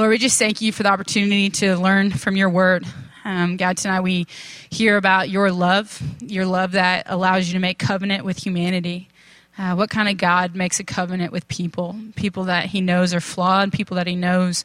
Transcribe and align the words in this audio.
Lord, 0.00 0.12
we 0.12 0.16
just 0.16 0.38
thank 0.38 0.62
you 0.62 0.72
for 0.72 0.82
the 0.82 0.88
opportunity 0.88 1.50
to 1.50 1.76
learn 1.76 2.10
from 2.10 2.34
your 2.34 2.48
word. 2.48 2.86
Um, 3.22 3.58
God, 3.58 3.76
tonight 3.76 4.00
we 4.00 4.26
hear 4.70 4.96
about 4.96 5.28
your 5.28 5.52
love, 5.52 6.02
your 6.22 6.46
love 6.46 6.72
that 6.72 7.02
allows 7.04 7.48
you 7.48 7.52
to 7.52 7.58
make 7.58 7.78
covenant 7.78 8.24
with 8.24 8.38
humanity. 8.38 9.10
Uh, 9.58 9.74
what 9.74 9.90
kind 9.90 10.08
of 10.08 10.16
God 10.16 10.54
makes 10.54 10.80
a 10.80 10.84
covenant 10.84 11.32
with 11.32 11.46
people? 11.48 11.96
People 12.16 12.44
that 12.44 12.64
he 12.64 12.80
knows 12.80 13.12
are 13.12 13.20
flawed, 13.20 13.72
people 13.72 13.96
that 13.96 14.06
he 14.06 14.16
knows 14.16 14.64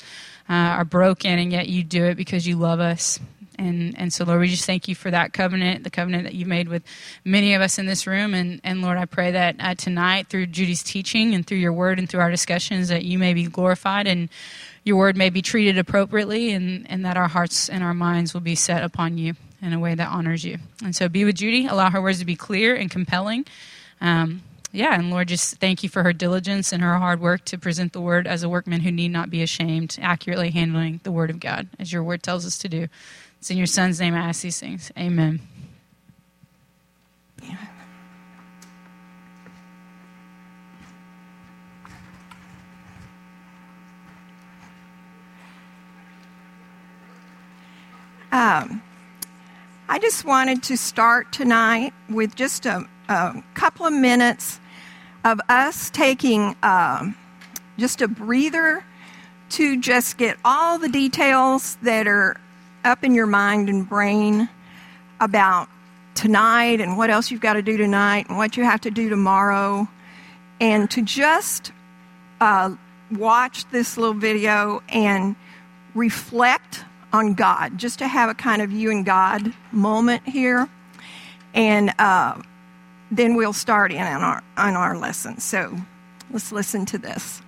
uh, 0.50 0.54
are 0.54 0.86
broken, 0.86 1.38
and 1.38 1.52
yet 1.52 1.68
you 1.68 1.84
do 1.84 2.06
it 2.06 2.16
because 2.16 2.48
you 2.48 2.56
love 2.56 2.80
us. 2.80 3.20
And, 3.58 3.94
and 3.98 4.14
so, 4.14 4.24
Lord, 4.24 4.40
we 4.40 4.48
just 4.48 4.66
thank 4.66 4.88
you 4.88 4.96
for 4.96 5.12
that 5.12 5.34
covenant, 5.34 5.84
the 5.84 5.90
covenant 5.90 6.24
that 6.24 6.34
you've 6.34 6.48
made 6.48 6.70
with 6.70 6.84
many 7.26 7.54
of 7.56 7.62
us 7.62 7.78
in 7.78 7.86
this 7.86 8.08
room. 8.08 8.34
And, 8.34 8.62
and 8.64 8.82
Lord, 8.82 8.98
I 8.98 9.06
pray 9.06 9.32
that 9.32 9.56
uh, 9.60 9.76
tonight, 9.76 10.28
through 10.30 10.48
Judy's 10.48 10.84
teaching 10.84 11.34
and 11.36 11.46
through 11.46 11.58
your 11.58 11.74
word 11.74 12.00
and 12.00 12.10
through 12.10 12.22
our 12.22 12.32
discussions, 12.32 12.88
that 12.90 13.04
you 13.04 13.20
may 13.20 13.34
be 13.34 13.46
glorified 13.46 14.08
and 14.08 14.30
your 14.86 14.96
word 14.96 15.18
may 15.18 15.30
be 15.30 15.42
treated 15.42 15.78
appropriately, 15.78 16.52
and, 16.52 16.90
and 16.90 17.04
that 17.04 17.18
our 17.18 17.28
hearts 17.28 17.68
and 17.68 17.84
our 17.84 17.94
minds 17.94 18.34
will 18.34 18.42
be 18.42 18.56
set 18.56 18.84
upon 18.84 19.18
you 19.18 19.34
in 19.62 19.74
a 19.74 19.80
way 19.80 19.96
that 19.96 20.08
honors 20.08 20.46
you. 20.46 20.60
And 20.84 20.96
so, 20.96 21.10
be 21.10 21.26
with 21.26 21.36
Judy. 21.36 21.66
Allow 21.66 21.90
her 21.90 22.02
words 22.02 22.20
to 22.20 22.26
be 22.26 22.36
clear 22.36 22.76
and 22.76 22.90
compelling. 22.90 23.46
Um, 24.00 24.44
yeah, 24.72 24.94
and 24.94 25.10
Lord, 25.10 25.30
just 25.30 25.56
thank 25.56 25.84
you 25.84 25.90
for 25.90 26.04
her 26.04 26.14
diligence 26.14 26.72
and 26.72 26.84
her 26.84 26.98
hard 26.98 27.20
work 27.20 27.46
to 27.46 27.58
present 27.58 27.94
the 27.94 28.02
word 28.02 28.28
as 28.28 28.44
a 28.44 28.50
workman 28.50 28.82
who 28.82 28.92
need 28.92 29.10
not 29.10 29.30
be 29.30 29.42
ashamed, 29.42 29.98
accurately 30.02 30.52
handling 30.52 31.00
the 31.04 31.12
word 31.12 31.30
of 31.30 31.40
God, 31.40 31.68
as 31.80 31.92
your 31.92 32.04
word 32.04 32.22
tells 32.22 32.46
us 32.46 32.58
to 32.60 32.70
do. 32.70 32.88
It's 33.40 33.50
in 33.50 33.58
your 33.58 33.68
son's 33.68 34.00
name 34.00 34.14
I 34.14 34.20
ask 34.20 34.42
these 34.42 34.60
things. 34.60 34.92
Amen. 34.98 35.40
Um, 48.36 48.82
I 49.88 49.98
just 49.98 50.26
wanted 50.26 50.62
to 50.64 50.76
start 50.76 51.32
tonight 51.32 51.94
with 52.10 52.36
just 52.36 52.66
a, 52.66 52.86
a 53.08 53.42
couple 53.54 53.86
of 53.86 53.94
minutes 53.94 54.60
of 55.24 55.40
us 55.48 55.90
taking 55.90 56.54
um, 56.62 57.16
just 57.78 58.02
a 58.02 58.10
breather 58.10 58.84
to 59.52 59.80
just 59.80 60.18
get 60.18 60.36
all 60.44 60.78
the 60.78 60.90
details 60.90 61.78
that 61.84 62.10
are 62.10 62.36
up 62.84 63.06
in 63.06 63.16
your 63.16 63.26
mind 63.26 63.70
and 63.70 63.88
brain 63.88 64.50
about 65.22 65.70
tonight 66.14 66.82
and 66.82 66.98
what 66.98 67.10
else 67.10 67.32
you've 67.32 67.40
got 67.40 67.54
to 67.54 67.62
do 67.62 67.78
tonight 67.78 68.26
and 68.28 68.38
what 68.38 68.58
you 68.58 68.66
have 68.66 68.82
to 68.82 68.92
do 68.92 69.08
tomorrow, 69.08 69.88
and 70.60 70.92
to 70.92 71.02
just 71.02 71.72
uh, 72.42 72.76
watch 73.14 73.64
this 73.70 73.98
little 73.98 74.14
video 74.14 74.84
and 74.90 75.38
reflect 75.94 76.84
on 77.16 77.34
God, 77.34 77.78
just 77.78 78.00
to 78.00 78.08
have 78.08 78.30
a 78.30 78.34
kind 78.34 78.62
of 78.62 78.72
you 78.72 78.92
and 78.92 79.06
God 79.06 79.54
moment 79.72 80.28
here. 80.28 80.70
And 81.54 81.94
uh, 81.98 82.42
then 83.10 83.36
we'll 83.36 83.54
start 83.54 83.92
in 83.92 84.02
on 84.02 84.22
our, 84.22 84.44
on 84.58 84.76
our 84.76 84.98
lesson. 84.98 85.40
So 85.40 85.76
let's 86.30 86.52
listen 86.52 86.86
to 86.88 86.98
this. 86.98 87.42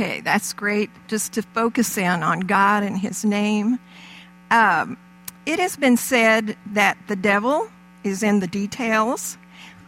That's 0.00 0.52
great 0.54 0.90
just 1.08 1.34
to 1.34 1.42
focus 1.42 1.98
in 1.98 2.22
on 2.22 2.40
God 2.40 2.82
and 2.82 2.96
His 2.96 3.24
name. 3.24 3.78
Um, 4.50 4.96
it 5.46 5.58
has 5.58 5.76
been 5.76 5.96
said 5.96 6.56
that 6.72 6.96
the 7.06 7.16
devil 7.16 7.68
is 8.02 8.22
in 8.22 8.40
the 8.40 8.46
details. 8.46 9.36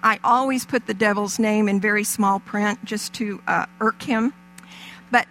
I 0.03 0.19
always 0.23 0.67
put 0.67 0.87
the 0.87 0.95
devil's 0.95 1.39
name 1.39 1.69
in 1.69 1.81
very 1.81 2.05
small 2.05 2.41
print 2.41 2.85
just 2.85 3.15
to 3.15 3.41
uh, 3.47 3.67
irk 3.81 4.03
him. 4.03 4.33
But 5.11 5.27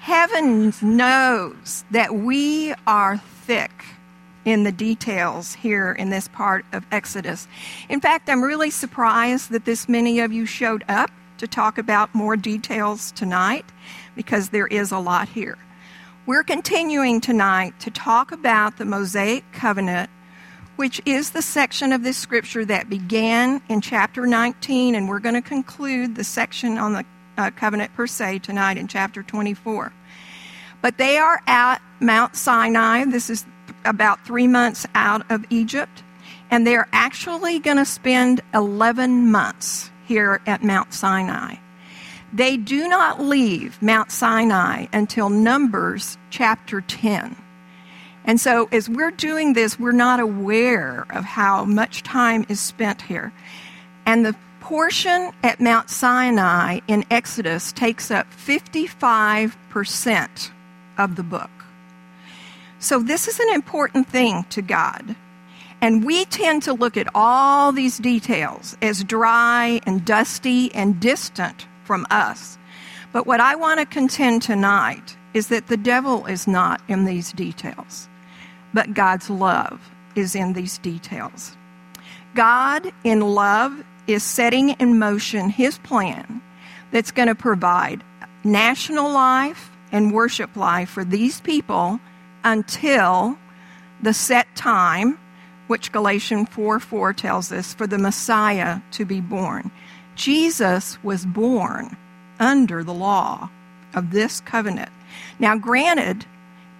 heaven 0.00 0.74
knows 0.82 1.84
that 1.90 2.14
we 2.14 2.74
are 2.86 3.18
thick 3.18 3.84
in 4.44 4.64
the 4.64 4.72
details 4.72 5.54
here 5.54 5.92
in 5.92 6.10
this 6.10 6.28
part 6.28 6.64
of 6.72 6.84
Exodus. 6.92 7.48
In 7.88 8.00
fact, 8.00 8.28
I'm 8.28 8.42
really 8.42 8.70
surprised 8.70 9.50
that 9.50 9.64
this 9.64 9.88
many 9.88 10.20
of 10.20 10.32
you 10.32 10.46
showed 10.46 10.84
up 10.88 11.10
to 11.38 11.46
talk 11.46 11.78
about 11.78 12.14
more 12.14 12.36
details 12.36 13.12
tonight 13.12 13.64
because 14.16 14.48
there 14.48 14.66
is 14.66 14.90
a 14.90 14.98
lot 14.98 15.28
here. 15.28 15.58
We're 16.26 16.42
continuing 16.42 17.20
tonight 17.20 17.78
to 17.80 17.90
talk 17.90 18.32
about 18.32 18.78
the 18.78 18.84
Mosaic 18.84 19.44
covenant, 19.52 20.10
which 20.74 21.00
is 21.06 21.30
the 21.30 21.42
section 21.42 21.92
of 21.92 22.02
this 22.02 22.16
scripture 22.16 22.64
that 22.64 22.88
began 22.88 23.62
in 23.68 23.80
chapter 23.80 24.26
19, 24.26 24.96
and 24.96 25.08
we're 25.08 25.20
going 25.20 25.36
to 25.36 25.48
conclude 25.48 26.16
the 26.16 26.24
section 26.24 26.78
on 26.78 26.94
the 26.94 27.04
uh, 27.38 27.50
covenant 27.50 27.94
per 27.94 28.08
se 28.08 28.40
tonight 28.40 28.76
in 28.76 28.88
chapter 28.88 29.22
24. 29.22 29.92
But 30.82 30.98
they 30.98 31.18
are 31.18 31.40
at 31.46 31.80
Mount 32.00 32.34
Sinai. 32.34 33.04
This 33.04 33.30
is 33.30 33.46
about 33.84 34.26
three 34.26 34.48
months 34.48 34.86
out 34.94 35.30
of 35.30 35.44
Egypt. 35.50 36.02
And 36.50 36.66
they're 36.66 36.88
actually 36.92 37.58
going 37.58 37.76
to 37.76 37.84
spend 37.84 38.40
11 38.54 39.30
months 39.30 39.90
here 40.06 40.40
at 40.46 40.62
Mount 40.62 40.92
Sinai. 40.92 41.56
They 42.32 42.56
do 42.56 42.88
not 42.88 43.20
leave 43.20 43.80
Mount 43.80 44.10
Sinai 44.10 44.86
until 44.92 45.30
Numbers 45.30 46.18
chapter 46.30 46.80
10. 46.80 47.36
And 48.24 48.40
so, 48.40 48.68
as 48.72 48.88
we're 48.88 49.12
doing 49.12 49.52
this, 49.52 49.78
we're 49.78 49.92
not 49.92 50.18
aware 50.18 51.06
of 51.10 51.24
how 51.24 51.64
much 51.64 52.02
time 52.02 52.44
is 52.48 52.58
spent 52.58 53.02
here. 53.02 53.32
And 54.04 54.26
the 54.26 54.34
portion 54.60 55.30
at 55.44 55.60
Mount 55.60 55.90
Sinai 55.90 56.80
in 56.88 57.04
Exodus 57.08 57.72
takes 57.72 58.10
up 58.10 58.26
55% 58.32 60.50
of 60.98 61.14
the 61.14 61.22
book. 61.22 61.50
So, 62.80 63.00
this 63.00 63.28
is 63.28 63.38
an 63.38 63.50
important 63.50 64.08
thing 64.08 64.44
to 64.50 64.60
God. 64.60 65.14
And 65.80 66.04
we 66.04 66.24
tend 66.24 66.64
to 66.64 66.72
look 66.72 66.96
at 66.96 67.06
all 67.14 67.70
these 67.70 67.98
details 67.98 68.76
as 68.82 69.04
dry 69.04 69.80
and 69.86 70.04
dusty 70.04 70.74
and 70.74 70.98
distant 70.98 71.68
from 71.86 72.06
us. 72.10 72.58
But 73.12 73.26
what 73.26 73.40
I 73.40 73.54
want 73.54 73.80
to 73.80 73.86
contend 73.86 74.42
tonight 74.42 75.16
is 75.32 75.48
that 75.48 75.68
the 75.68 75.76
devil 75.76 76.26
is 76.26 76.46
not 76.46 76.80
in 76.88 77.04
these 77.04 77.32
details, 77.32 78.08
but 78.74 78.94
God's 78.94 79.30
love 79.30 79.80
is 80.14 80.34
in 80.34 80.52
these 80.54 80.78
details. 80.78 81.56
God, 82.34 82.92
in 83.04 83.20
love, 83.20 83.84
is 84.06 84.22
setting 84.22 84.70
in 84.70 84.98
motion 84.98 85.48
his 85.48 85.78
plan 85.78 86.42
that's 86.90 87.10
going 87.10 87.28
to 87.28 87.34
provide 87.34 88.04
national 88.44 89.10
life 89.12 89.70
and 89.92 90.12
worship 90.12 90.56
life 90.56 90.90
for 90.90 91.04
these 91.04 91.40
people 91.40 92.00
until 92.44 93.38
the 94.02 94.14
set 94.14 94.46
time, 94.54 95.18
which 95.66 95.92
Galatians 95.92 96.48
4 96.50 96.78
4 96.78 97.12
tells 97.12 97.50
us, 97.50 97.74
for 97.74 97.86
the 97.86 97.98
Messiah 97.98 98.80
to 98.92 99.04
be 99.04 99.20
born. 99.20 99.70
Jesus 100.16 101.02
was 101.04 101.24
born 101.24 101.96
under 102.40 102.82
the 102.82 102.94
law 102.94 103.50
of 103.94 104.10
this 104.10 104.40
covenant. 104.40 104.90
Now, 105.38 105.56
granted, 105.56 106.26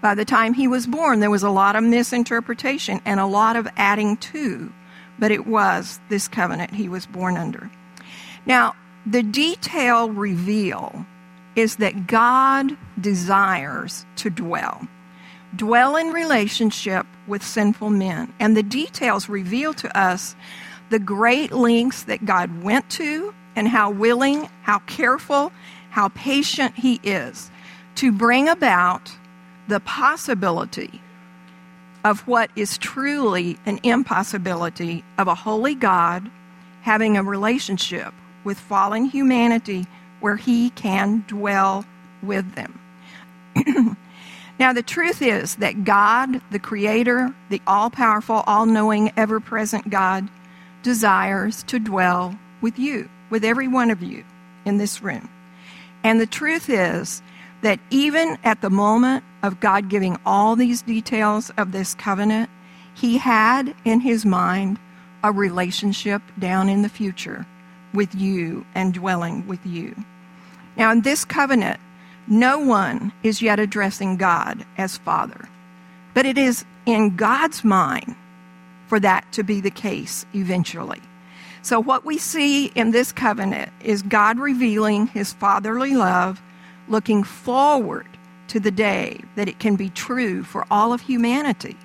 by 0.02 0.14
the 0.14 0.24
time 0.24 0.54
he 0.54 0.66
was 0.66 0.86
born, 0.86 1.20
there 1.20 1.30
was 1.30 1.42
a 1.42 1.50
lot 1.50 1.76
of 1.76 1.84
misinterpretation 1.84 3.00
and 3.04 3.20
a 3.20 3.26
lot 3.26 3.56
of 3.56 3.68
adding 3.76 4.16
to, 4.18 4.72
but 5.18 5.30
it 5.30 5.46
was 5.46 6.00
this 6.08 6.28
covenant 6.28 6.74
he 6.74 6.88
was 6.88 7.06
born 7.06 7.36
under. 7.36 7.70
Now, 8.44 8.74
the 9.06 9.22
detail 9.22 10.10
reveal 10.10 11.06
is 11.54 11.76
that 11.76 12.06
God 12.06 12.76
desires 13.00 14.04
to 14.16 14.30
dwell, 14.30 14.86
dwell 15.54 15.96
in 15.96 16.08
relationship 16.08 17.06
with 17.26 17.42
sinful 17.42 17.90
men. 17.90 18.32
And 18.38 18.56
the 18.56 18.62
details 18.62 19.28
reveal 19.28 19.72
to 19.74 19.98
us 19.98 20.36
the 20.90 20.98
great 20.98 21.52
lengths 21.52 22.04
that 22.04 22.24
God 22.24 22.62
went 22.62 22.88
to 22.90 23.34
and 23.54 23.66
how 23.68 23.90
willing, 23.90 24.48
how 24.62 24.80
careful, 24.80 25.52
how 25.90 26.08
patient 26.08 26.76
He 26.76 27.00
is 27.02 27.50
to 27.96 28.12
bring 28.12 28.48
about 28.48 29.12
the 29.68 29.80
possibility 29.80 31.00
of 32.04 32.20
what 32.28 32.50
is 32.54 32.78
truly 32.78 33.58
an 33.66 33.80
impossibility 33.82 35.02
of 35.18 35.26
a 35.26 35.34
holy 35.34 35.74
God 35.74 36.30
having 36.82 37.16
a 37.16 37.22
relationship 37.22 38.14
with 38.44 38.60
fallen 38.60 39.06
humanity 39.06 39.86
where 40.20 40.36
He 40.36 40.70
can 40.70 41.24
dwell 41.26 41.84
with 42.22 42.54
them. 42.54 42.78
now, 44.58 44.72
the 44.72 44.82
truth 44.82 45.20
is 45.20 45.56
that 45.56 45.82
God, 45.82 46.40
the 46.52 46.58
Creator, 46.58 47.34
the 47.48 47.60
all 47.66 47.90
powerful, 47.90 48.44
all 48.46 48.66
knowing, 48.66 49.10
ever 49.16 49.40
present 49.40 49.90
God, 49.90 50.28
desires 50.86 51.64
to 51.64 51.80
dwell 51.80 52.38
with 52.60 52.78
you, 52.78 53.10
with 53.28 53.44
every 53.44 53.66
one 53.66 53.90
of 53.90 54.04
you 54.04 54.22
in 54.64 54.78
this 54.78 55.02
room. 55.02 55.28
And 56.04 56.20
the 56.20 56.28
truth 56.28 56.70
is 56.70 57.22
that 57.62 57.80
even 57.90 58.38
at 58.44 58.60
the 58.60 58.70
moment 58.70 59.24
of 59.42 59.58
God 59.58 59.88
giving 59.88 60.16
all 60.24 60.54
these 60.54 60.82
details 60.82 61.50
of 61.58 61.72
this 61.72 61.96
covenant, 61.96 62.48
He 62.94 63.18
had 63.18 63.74
in 63.84 63.98
His 63.98 64.24
mind 64.24 64.78
a 65.24 65.32
relationship 65.32 66.22
down 66.38 66.68
in 66.68 66.82
the 66.82 66.88
future 66.88 67.44
with 67.92 68.14
you 68.14 68.64
and 68.76 68.94
dwelling 68.94 69.44
with 69.48 69.66
you. 69.66 69.92
Now, 70.76 70.92
in 70.92 71.00
this 71.00 71.24
covenant, 71.24 71.80
no 72.28 72.60
one 72.60 73.12
is 73.24 73.42
yet 73.42 73.58
addressing 73.58 74.18
God 74.18 74.64
as 74.78 74.98
Father, 74.98 75.48
but 76.14 76.26
it 76.26 76.38
is 76.38 76.64
in 76.86 77.16
God's 77.16 77.64
mind 77.64 78.14
for 78.86 79.00
that 79.00 79.30
to 79.32 79.42
be 79.42 79.60
the 79.60 79.70
case 79.70 80.26
eventually. 80.34 81.00
So, 81.62 81.80
what 81.80 82.04
we 82.04 82.18
see 82.18 82.66
in 82.66 82.92
this 82.92 83.10
covenant 83.10 83.72
is 83.80 84.02
God 84.02 84.38
revealing 84.38 85.08
his 85.08 85.32
fatherly 85.32 85.94
love, 85.94 86.40
looking 86.88 87.24
forward 87.24 88.06
to 88.48 88.60
the 88.60 88.70
day 88.70 89.20
that 89.34 89.48
it 89.48 89.58
can 89.58 89.74
be 89.76 89.90
true 89.90 90.44
for 90.44 90.64
all 90.70 90.92
of 90.92 91.00
humanity 91.00 91.76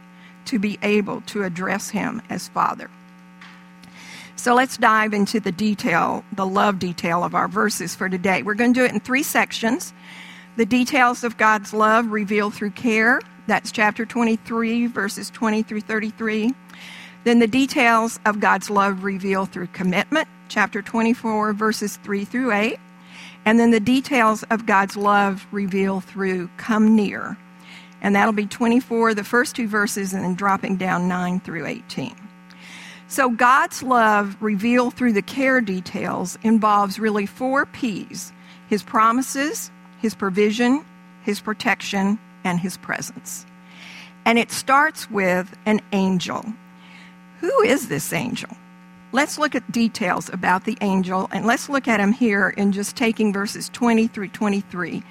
to 0.45 0.59
be 0.59 0.77
able 0.83 1.21
to 1.21 1.43
address 1.43 1.89
him 1.89 2.21
as 2.29 2.47
Father. 2.47 2.89
So 4.35 4.55
let's 4.55 4.77
dive 4.77 5.13
into 5.13 5.39
the 5.39 5.51
detail, 5.51 6.23
the 6.33 6.45
love 6.45 6.79
detail 6.79 7.23
of 7.23 7.35
our 7.35 7.47
verses 7.47 7.95
for 7.95 8.09
today. 8.09 8.41
We're 8.41 8.55
going 8.55 8.73
to 8.73 8.79
do 8.79 8.85
it 8.85 8.91
in 8.91 8.99
three 8.99 9.23
sections. 9.23 9.93
The 10.57 10.65
details 10.65 11.23
of 11.23 11.37
God's 11.37 11.73
love 11.73 12.07
revealed 12.07 12.53
through 12.53 12.71
care, 12.71 13.21
that's 13.47 13.71
chapter 13.71 14.05
23, 14.05 14.87
verses 14.87 15.29
20 15.29 15.63
through 15.63 15.81
33. 15.81 16.53
Then 17.23 17.39
the 17.39 17.47
details 17.47 18.19
of 18.25 18.39
God's 18.39 18.69
love 18.69 19.03
revealed 19.03 19.51
through 19.51 19.67
commitment, 19.67 20.27
chapter 20.49 20.81
24, 20.81 21.53
verses 21.53 21.97
3 21.97 22.25
through 22.25 22.51
8. 22.51 22.79
And 23.45 23.59
then 23.59 23.71
the 23.71 23.79
details 23.79 24.43
of 24.49 24.65
God's 24.65 24.95
love 24.97 25.45
revealed 25.51 26.03
through 26.03 26.49
come 26.57 26.95
near. 26.95 27.37
And 28.01 28.15
that'll 28.15 28.33
be 28.33 28.47
24, 28.47 29.13
the 29.13 29.23
first 29.23 29.55
two 29.55 29.67
verses, 29.67 30.13
and 30.13 30.23
then 30.23 30.33
dropping 30.33 30.77
down 30.77 31.07
9 31.07 31.39
through 31.41 31.67
18. 31.67 32.15
So 33.07 33.29
God's 33.29 33.83
love 33.83 34.37
revealed 34.39 34.93
through 34.93 35.13
the 35.13 35.21
care 35.21 35.59
details 35.61 36.39
involves 36.43 36.97
really 36.97 37.25
four 37.25 37.65
P's 37.65 38.31
his 38.69 38.83
promises, 38.83 39.69
his 39.99 40.15
provision, 40.15 40.85
his 41.23 41.41
protection, 41.41 42.17
and 42.45 42.57
his 42.57 42.77
presence. 42.77 43.45
And 44.23 44.39
it 44.39 44.49
starts 44.49 45.11
with 45.11 45.53
an 45.65 45.81
angel. 45.91 46.45
Who 47.41 47.61
is 47.63 47.87
this 47.87 48.13
angel? 48.13 48.49
Let's 49.11 49.37
look 49.37 49.55
at 49.55 49.71
details 49.71 50.29
about 50.29 50.63
the 50.63 50.77
angel 50.79 51.27
and 51.33 51.45
let's 51.45 51.67
look 51.67 51.87
at 51.87 51.99
him 51.99 52.13
here 52.13 52.49
in 52.49 52.71
just 52.71 52.95
taking 52.95 53.33
verses 53.33 53.67
20 53.69 54.07
through 54.07 54.29
23. 54.29 55.03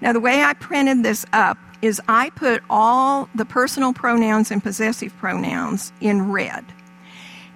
Now, 0.00 0.12
the 0.12 0.20
way 0.20 0.42
I 0.42 0.52
printed 0.52 1.02
this 1.02 1.24
up 1.32 1.56
is 1.80 2.02
I 2.08 2.30
put 2.30 2.62
all 2.68 3.28
the 3.34 3.44
personal 3.44 3.92
pronouns 3.92 4.50
and 4.50 4.62
possessive 4.62 5.16
pronouns 5.16 5.92
in 6.00 6.30
red. 6.32 6.64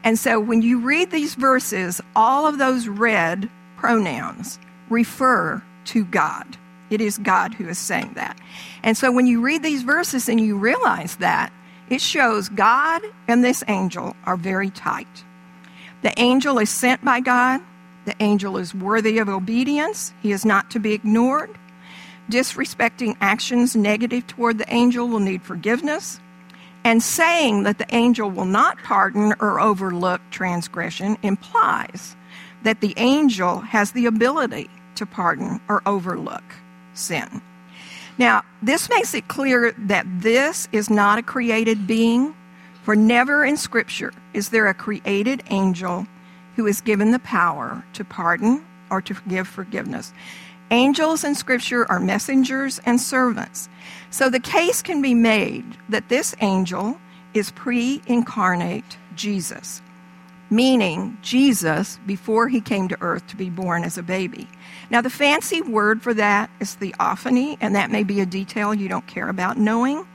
And 0.05 0.19
so 0.19 0.39
when 0.39 0.63
you 0.63 0.79
read 0.81 1.11
these 1.11 1.35
verses, 1.35 2.01
all 2.15 2.47
of 2.47 2.59
those 2.59 2.87
red 2.89 3.51
pronouns 3.77 4.59
refer 4.89 5.63
to 5.87 6.05
God. 6.05 6.57
It 6.89 7.01
is 7.01 7.19
God 7.19 7.55
who 7.55 7.69
is 7.69 7.79
saying 7.79 8.13
that. 8.15 8.39
And 8.83 8.97
so 8.97 9.13
when 9.13 9.27
you 9.27 9.41
read 9.41 9.63
these 9.63 9.83
verses 9.83 10.29
and 10.29 10.41
you 10.41 10.57
realize 10.57 11.17
that, 11.17 11.53
it 11.91 12.01
shows 12.01 12.49
God 12.49 13.03
and 13.29 13.45
this 13.45 13.65
angel 13.69 14.17
are 14.25 14.37
very 14.37 14.71
tight. 14.71 15.25
The 16.03 16.19
angel 16.19 16.59
is 16.59 16.71
sent 16.71 17.05
by 17.05 17.21
God. 17.21 17.61
The 18.07 18.15
angel 18.21 18.57
is 18.57 18.75
worthy 18.75 19.19
of 19.19 19.29
obedience. 19.29 20.15
He 20.23 20.33
is 20.33 20.45
not 20.45 20.71
to 20.71 20.79
be 20.79 20.95
ignored. 20.95 21.51
Disrespecting 22.31 23.17
actions 23.21 23.77
negative 23.77 24.27
toward 24.27 24.59
the 24.59 24.73
angel 24.73 25.09
will 25.09 25.21
need 25.21 25.43
forgiveness. 25.43 26.21
And 26.85 27.03
saying 27.03 27.65
that 27.65 27.79
the 27.79 27.95
angel 27.95 28.31
will 28.31 28.47
not 28.47 28.79
pardon 28.79 29.35
or 29.41 29.61
overlook 29.61 30.23
transgression 30.31 31.19
implies 31.23 32.17
that 32.63 32.81
the 32.81 32.95
angel 32.97 33.59
has 33.61 33.93
the 33.93 34.07
ability 34.07 34.71
to 34.95 35.05
pardon 35.05 35.61
or 35.69 35.83
overlook 35.85 36.45
sin. 36.95 37.43
Now, 38.19 38.43
this 38.63 38.89
makes 38.89 39.15
it 39.15 39.29
clear 39.29 39.73
that 39.79 40.07
this 40.21 40.69
is 40.73 40.91
not 40.91 41.19
a 41.19 41.23
created 41.23 41.87
being, 41.87 42.35
for 42.83 42.97
never 42.97 43.45
in 43.45 43.57
Scripture 43.57 44.13
is 44.35 44.51
there 44.51 44.67
a 44.67 44.75
created 44.75 45.43
angel 45.51 46.07
who 46.57 46.67
is 46.67 46.81
given 46.81 47.13
the 47.13 47.19
power 47.21 47.85
to 47.95 48.05
pardon 48.05 48.65
or 48.91 49.01
to 49.03 49.15
give 49.29 49.49
forgiveness. 49.49 50.13
Angels 50.71 51.25
in 51.25 51.35
Scripture 51.35 51.91
are 51.91 51.99
messengers 51.99 52.81
and 52.87 53.01
servants. 53.01 53.69
So 54.11 54.29
the 54.29 54.41
case 54.41 54.83
can 54.83 55.03
be 55.03 55.15
made 55.15 55.65
that 55.89 56.09
this 56.09 56.35
angel 56.41 57.01
is 57.35 57.51
pre 57.53 58.03
incarnate 58.07 58.97
Jesus. 59.17 59.83
Meaning 60.51 61.17
Jesus 61.23 61.99
before 62.07 62.49
he 62.49 62.61
came 62.61 62.89
to 62.89 63.01
earth 63.01 63.27
to 63.29 63.37
be 63.37 63.49
born 63.49 63.85
as 63.85 63.97
a 63.97 64.03
baby. 64.03 64.49
Now, 64.91 65.01
the 65.01 65.11
fancy 65.11 65.63
word 65.63 66.03
for 66.03 66.13
that 66.15 66.51
is 66.59 66.75
theophany, 66.75 67.57
and 67.61 67.75
that 67.75 67.91
may 67.91 68.03
be 68.03 68.21
a 68.21 68.27
detail 68.27 68.75
you 68.75 68.89
don't 68.89 69.07
care 69.07 69.29
about 69.29 69.57
knowing. 69.57 70.07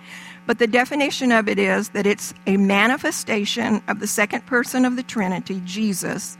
But 0.45 0.59
the 0.59 0.67
definition 0.67 1.31
of 1.31 1.47
it 1.47 1.57
is 1.57 1.89
that 1.89 2.05
it's 2.05 2.33
a 2.45 2.57
manifestation 2.57 3.81
of 3.87 3.99
the 3.99 4.07
second 4.07 4.45
person 4.45 4.85
of 4.85 4.95
the 4.95 5.03
Trinity, 5.03 5.61
Jesus, 5.65 6.37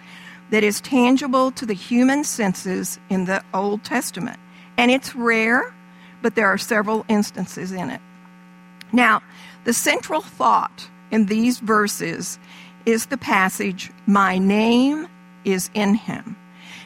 that 0.51 0.63
is 0.63 0.81
tangible 0.81 1.51
to 1.51 1.65
the 1.65 1.73
human 1.73 2.23
senses 2.23 2.99
in 3.09 3.25
the 3.25 3.43
Old 3.53 3.83
Testament. 3.83 4.39
And 4.77 4.91
it's 4.91 5.15
rare, 5.15 5.73
but 6.21 6.35
there 6.35 6.47
are 6.47 6.57
several 6.57 7.05
instances 7.07 7.71
in 7.71 7.89
it. 7.89 8.01
Now, 8.91 9.23
the 9.63 9.73
central 9.73 10.21
thought 10.21 10.87
in 11.09 11.25
these 11.25 11.59
verses 11.59 12.37
is 12.85 13.07
the 13.07 13.17
passage, 13.17 13.91
My 14.05 14.37
name 14.37 15.07
is 15.43 15.69
in 15.73 15.95
him. 15.95 16.35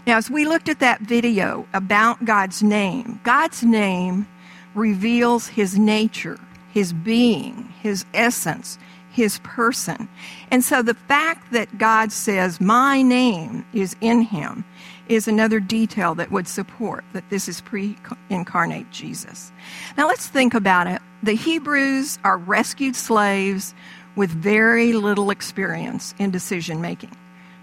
Now, 0.08 0.18
as 0.18 0.30
we 0.30 0.46
looked 0.46 0.70
at 0.70 0.80
that 0.80 1.02
video 1.02 1.68
about 1.74 2.26
God's 2.26 2.64
name, 2.64 3.20
God's 3.24 3.64
name 3.64 4.28
reveals 4.76 5.48
his 5.48 5.78
nature, 5.78 6.40
his 6.72 6.94
being, 6.94 7.72
his 7.82 8.06
essence, 8.14 8.78
his 9.12 9.40
person. 9.40 10.08
And 10.52 10.64
so 10.64 10.82
the 10.82 10.94
fact 10.94 11.52
that 11.52 11.78
God 11.78 12.12
says, 12.12 12.62
My 12.62 13.02
name 13.02 13.66
is 13.74 13.96
in 14.02 14.22
him, 14.22 14.64
is 15.08 15.28
another 15.28 15.60
detail 15.60 16.16
that 16.16 16.32
would 16.32 16.48
support 16.48 17.04
that 17.14 17.30
this 17.30 17.50
is 17.50 17.62
pre 17.62 17.98
incarnate 18.30 18.90
Jesus. 18.92 19.52
Now 19.98 20.08
let's 20.08 20.28
think 20.28 20.54
about 20.54 20.88
it. 20.88 21.02
The 21.24 21.34
Hebrews 21.34 22.20
are 22.24 22.38
rescued 22.38 22.96
slaves 22.96 23.74
with 24.16 24.30
very 24.30 24.94
little 24.94 25.30
experience 25.32 26.14
in 26.20 26.32
decision 26.32 26.82
making, 26.82 27.16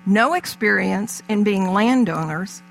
no 0.07 0.35
experience 0.35 1.23
in 1.29 1.45
being 1.45 1.73
landowners, 1.73 2.63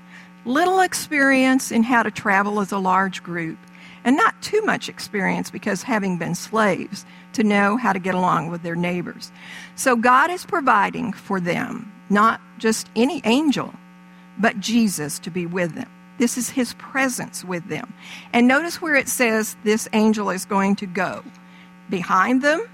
little 0.44 0.80
experience 0.80 1.70
in 1.70 1.82
how 1.82 2.02
to 2.02 2.10
travel 2.10 2.60
as 2.60 2.72
a 2.72 2.78
large 2.78 3.22
group, 3.22 3.58
and 4.04 4.16
not 4.16 4.40
too 4.40 4.62
much 4.62 4.88
experience 4.88 5.50
because 5.50 5.82
having 5.82 6.16
been 6.16 6.34
slaves 6.34 7.04
to 7.32 7.42
know 7.42 7.76
how 7.76 7.92
to 7.92 7.98
get 7.98 8.14
along 8.14 8.50
with 8.50 8.62
their 8.62 8.76
neighbors. 8.76 9.32
So 9.74 9.96
God 9.96 10.30
is 10.30 10.46
providing 10.46 11.12
for 11.12 11.40
them 11.40 11.92
not 12.08 12.40
just 12.58 12.88
any 12.94 13.20
angel, 13.24 13.74
but 14.38 14.60
Jesus 14.60 15.18
to 15.20 15.30
be 15.30 15.44
with 15.44 15.74
them. 15.74 15.90
This 16.18 16.38
is 16.38 16.48
his 16.48 16.72
presence 16.74 17.44
with 17.44 17.68
them. 17.68 17.92
And 18.32 18.48
notice 18.48 18.80
where 18.80 18.94
it 18.94 19.08
says 19.08 19.56
this 19.64 19.88
angel 19.92 20.30
is 20.30 20.44
going 20.44 20.76
to 20.76 20.86
go 20.86 21.22
behind 21.90 22.42
them, 22.42 22.64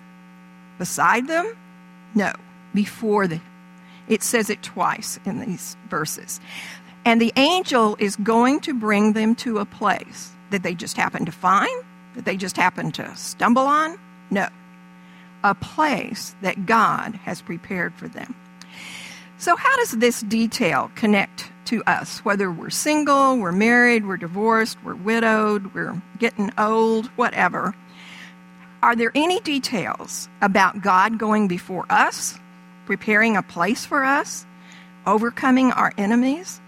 beside 0.79 1.29
them? 1.29 1.57
No, 2.15 2.33
before 2.75 3.27
them. 3.27 3.43
It 4.09 4.23
says 4.23 4.51
it 4.51 4.63
twice 4.63 5.19
in 5.25 5.41
these 5.41 5.77
verses. 5.89 6.41
And 7.05 7.21
the 7.21 7.33
angel 7.37 7.97
is 7.99 8.17
going 8.17 8.61
to 8.61 8.75
bring 8.75 9.13
them 9.13 9.35
to 9.37 9.59
a 9.59 9.65
place 9.65 10.31
that 10.51 10.63
they 10.63 10.75
just 10.75 10.97
happen 10.97 11.25
to 11.25 11.33
find, 11.33 11.85
that 12.15 12.25
they 12.25 12.37
just 12.37 12.57
happen 12.57 12.93
to 12.93 13.17
stumble 13.17 13.67
on. 13.67 13.99
No, 14.31 14.49
a 15.43 15.55
place 15.55 16.35
that 16.43 16.67
God 16.67 17.15
has 17.25 17.43
prepared 17.43 17.95
for 17.95 18.09
them. 18.09 18.35
So, 19.39 19.57
how 19.57 19.77
does 19.77 19.93
this 19.93 20.21
detail 20.21 20.91
connect 20.95 21.51
to 21.67 21.83
us? 21.85 22.21
Whether 22.25 22.51
we're 22.51 22.71
single, 22.71 23.39
we're 23.39 23.51
married, 23.51 24.07
we're 24.07 24.17
divorced, 24.17 24.79
we're 24.85 24.95
widowed, 24.95 25.75
we're 25.75 26.01
getting 26.19 26.53
old, 26.59 27.07
whatever. 27.17 27.75
Are 28.83 28.97
there 28.97 29.13
any 29.15 29.39
details 29.39 30.29
about 30.41 30.83
God 30.83 31.17
going 31.17 31.47
before 31.47 31.87
us, 31.89 32.37
preparing 32.85 33.37
a 33.37 33.43
place 33.43 33.87
for 33.87 34.03
us, 34.03 34.45
overcoming 35.07 35.71
our 35.71 35.93
enemies? 35.97 36.61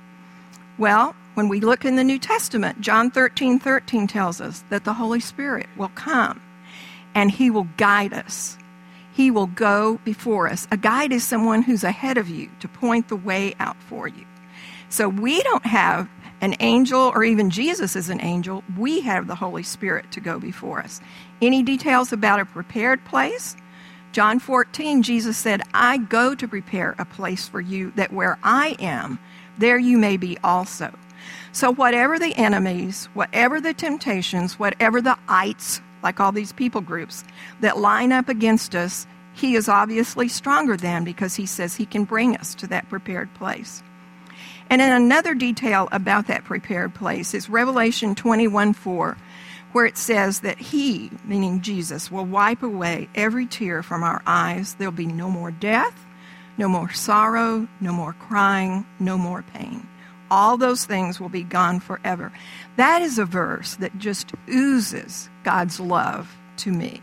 Well, 0.78 1.16
when 1.34 1.48
we 1.48 1.58
look 1.58 1.84
in 1.84 1.96
the 1.96 2.04
New 2.04 2.20
Testament, 2.20 2.80
John 2.80 3.10
13 3.10 3.58
13 3.58 4.06
tells 4.06 4.40
us 4.40 4.62
that 4.70 4.84
the 4.84 4.92
Holy 4.94 5.18
Spirit 5.18 5.66
will 5.76 5.90
come 5.96 6.40
and 7.16 7.32
he 7.32 7.50
will 7.50 7.68
guide 7.76 8.12
us. 8.12 8.58
He 9.12 9.32
will 9.32 9.48
go 9.48 9.98
before 10.04 10.48
us. 10.48 10.68
A 10.70 10.76
guide 10.76 11.12
is 11.12 11.24
someone 11.24 11.62
who's 11.62 11.82
ahead 11.82 12.16
of 12.16 12.28
you 12.28 12.48
to 12.60 12.68
point 12.68 13.08
the 13.08 13.16
way 13.16 13.56
out 13.58 13.76
for 13.88 14.06
you. 14.06 14.24
So 14.88 15.08
we 15.08 15.42
don't 15.42 15.66
have 15.66 16.08
an 16.40 16.54
angel 16.60 17.10
or 17.14 17.24
even 17.24 17.50
Jesus 17.50 17.96
is 17.96 18.10
an 18.10 18.20
angel. 18.20 18.62
We 18.76 19.00
have 19.00 19.26
the 19.26 19.34
Holy 19.34 19.62
Spirit 19.62 20.12
to 20.12 20.20
go 20.20 20.38
before 20.38 20.80
us. 20.80 21.00
Any 21.42 21.62
details 21.62 22.12
about 22.12 22.40
a 22.40 22.44
prepared 22.44 23.04
place? 23.04 23.56
John 24.12 24.38
14, 24.38 25.02
Jesus 25.02 25.36
said, 25.36 25.62
I 25.74 25.98
go 25.98 26.34
to 26.34 26.46
prepare 26.46 26.94
a 26.98 27.04
place 27.04 27.48
for 27.48 27.60
you 27.60 27.92
that 27.96 28.12
where 28.12 28.38
I 28.42 28.76
am, 28.78 29.18
there 29.58 29.78
you 29.78 29.98
may 29.98 30.16
be 30.16 30.38
also. 30.44 30.94
So, 31.52 31.72
whatever 31.72 32.18
the 32.18 32.34
enemies, 32.36 33.08
whatever 33.14 33.60
the 33.60 33.74
temptations, 33.74 34.58
whatever 34.58 35.00
the 35.00 35.18
ites, 35.28 35.80
like 36.02 36.20
all 36.20 36.32
these 36.32 36.52
people 36.52 36.80
groups, 36.80 37.24
that 37.60 37.78
line 37.78 38.12
up 38.12 38.28
against 38.28 38.74
us, 38.74 39.06
he 39.32 39.56
is 39.56 39.68
obviously 39.68 40.28
stronger 40.28 40.76
than 40.76 41.02
because 41.02 41.34
he 41.34 41.46
says 41.46 41.74
he 41.74 41.86
can 41.86 42.04
bring 42.04 42.36
us 42.36 42.54
to 42.56 42.66
that 42.68 42.88
prepared 42.88 43.32
place. 43.34 43.82
And 44.70 44.80
in 44.80 44.90
another 44.90 45.34
detail 45.34 45.88
about 45.92 46.26
that 46.28 46.44
prepared 46.44 46.94
place 46.94 47.34
is 47.34 47.50
Revelation 47.50 48.14
21 48.14 48.72
4, 48.72 49.16
where 49.74 49.86
it 49.86 49.98
says 49.98 50.40
that 50.40 50.56
he, 50.56 51.10
meaning 51.24 51.60
Jesus, 51.60 52.08
will 52.08 52.24
wipe 52.24 52.62
away 52.62 53.08
every 53.16 53.44
tear 53.44 53.82
from 53.82 54.04
our 54.04 54.22
eyes. 54.24 54.74
There'll 54.74 54.92
be 54.92 55.04
no 55.04 55.28
more 55.28 55.50
death, 55.50 56.06
no 56.56 56.68
more 56.68 56.92
sorrow, 56.92 57.66
no 57.80 57.92
more 57.92 58.12
crying, 58.12 58.86
no 59.00 59.18
more 59.18 59.42
pain. 59.52 59.84
All 60.30 60.56
those 60.56 60.84
things 60.84 61.18
will 61.18 61.28
be 61.28 61.42
gone 61.42 61.80
forever. 61.80 62.32
That 62.76 63.02
is 63.02 63.18
a 63.18 63.24
verse 63.24 63.74
that 63.76 63.98
just 63.98 64.32
oozes 64.48 65.28
God's 65.42 65.80
love 65.80 66.36
to 66.58 66.70
me. 66.70 67.02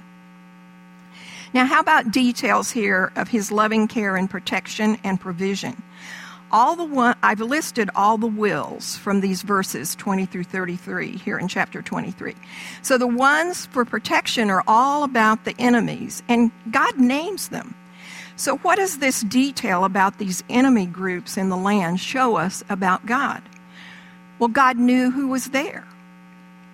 Now, 1.54 1.66
how 1.66 1.82
about 1.82 2.12
details 2.12 2.72
here 2.72 3.12
of 3.18 3.28
his 3.28 3.52
loving 3.52 3.90
care 3.90 4.16
and 4.16 4.30
protection 4.30 4.98
and 5.04 5.20
provision? 5.20 5.84
All 6.52 6.76
the 6.76 6.86
one 6.86 7.16
I've 7.24 7.40
listed 7.40 7.90
all 7.96 8.18
the 8.18 8.28
wills 8.28 8.98
from 8.98 9.22
these 9.22 9.42
verses 9.42 9.96
20 9.96 10.26
through 10.26 10.44
33 10.44 11.18
here 11.18 11.40
in 11.40 11.48
chapter 11.48 11.82
23. 11.82 12.36
So 12.82 12.98
the 12.98 13.08
ones 13.08 13.68
for 13.68 13.86
protection 13.86 14.50
are 14.50 14.64
all 14.68 15.04
about 15.04 15.46
the 15.46 15.56
enemies 15.58 16.22
and 16.28 16.52
God 16.72 16.98
names 16.98 17.50
them. 17.50 17.76
So, 18.36 18.58
what 18.58 18.78
does 18.78 18.98
this 18.98 19.22
detail 19.22 19.86
about 19.86 20.18
these 20.18 20.44
enemy 20.50 20.88
groups 20.88 21.38
in 21.38 21.50
the 21.50 21.58
land 21.58 22.00
show 22.00 22.38
us 22.38 22.64
about 22.70 23.06
God? 23.06 23.44
Well, 24.40 24.48
God 24.48 24.78
knew 24.78 25.12
who 25.12 25.28
was 25.28 25.52
there. 25.52 25.86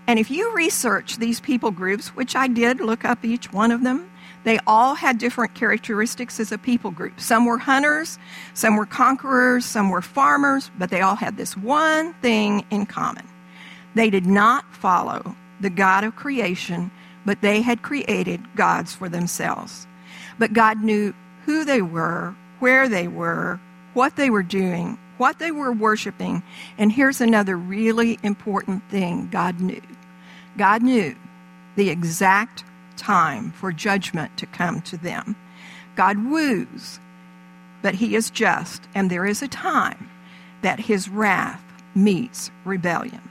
And 0.08 0.18
if 0.18 0.32
you 0.32 0.56
research 0.56 1.18
these 1.18 1.42
people 1.42 1.72
groups, 1.72 2.16
which 2.16 2.36
I 2.38 2.48
did 2.48 2.80
look 2.80 3.04
up 3.04 3.26
each 3.26 3.52
one 3.52 3.72
of 3.72 3.84
them, 3.84 4.10
they 4.48 4.60
all 4.66 4.96
had 4.96 5.18
different 5.18 5.56
characteristics 5.56 6.40
as 6.40 6.54
a 6.54 6.58
people 6.58 6.90
group. 6.90 7.20
Some 7.20 7.46
were 7.46 7.58
hunters, 7.58 8.18
some 8.54 8.78
were 8.78 8.86
conquerors, 8.86 9.66
some 9.66 9.90
were 9.90 10.02
farmers, 10.02 10.72
but 10.80 10.90
they 10.90 11.02
all 11.02 11.18
had 11.18 11.36
this 11.36 11.58
one 11.58 12.14
thing 12.22 12.64
in 12.72 12.86
common. 12.86 13.28
They 13.94 14.10
did 14.10 14.26
not 14.26 14.64
follow 14.74 15.36
the 15.60 15.70
God 15.70 16.06
of 16.06 16.16
creation, 16.16 16.92
but 17.26 17.42
they 17.42 17.62
had 17.62 17.82
created 17.82 18.56
gods 18.56 18.96
for 18.96 19.10
themselves. 19.10 19.86
But 20.40 20.54
God 20.54 20.82
knew 20.82 21.14
who 21.44 21.66
they 21.66 21.82
were, 21.82 22.34
where 22.60 22.88
they 22.88 23.10
were, 23.10 23.60
what 23.96 24.16
they 24.16 24.30
were 24.30 24.44
doing, 24.44 24.98
what 25.18 25.40
they 25.40 25.52
were 25.52 25.74
worshiping. 25.74 26.42
And 26.78 26.90
here's 26.90 27.20
another 27.20 27.58
really 27.58 28.18
important 28.24 28.90
thing 28.90 29.28
God 29.30 29.60
knew 29.60 29.82
God 30.58 30.84
knew 30.84 31.18
the 31.76 31.90
exact 31.90 32.64
time 32.98 33.52
for 33.52 33.72
judgment 33.72 34.38
to 34.38 34.46
come 34.46 34.82
to 34.82 34.98
them. 34.98 35.36
God 35.96 36.26
woos, 36.26 37.00
but 37.82 37.96
He 37.96 38.16
is 38.16 38.30
just, 38.30 38.84
and 38.94 39.10
there 39.10 39.26
is 39.26 39.42
a 39.42 39.48
time 39.48 40.10
that 40.62 40.80
His 40.80 41.10
wrath 41.10 41.64
meets 41.96 42.52
rebellion. 42.66 43.22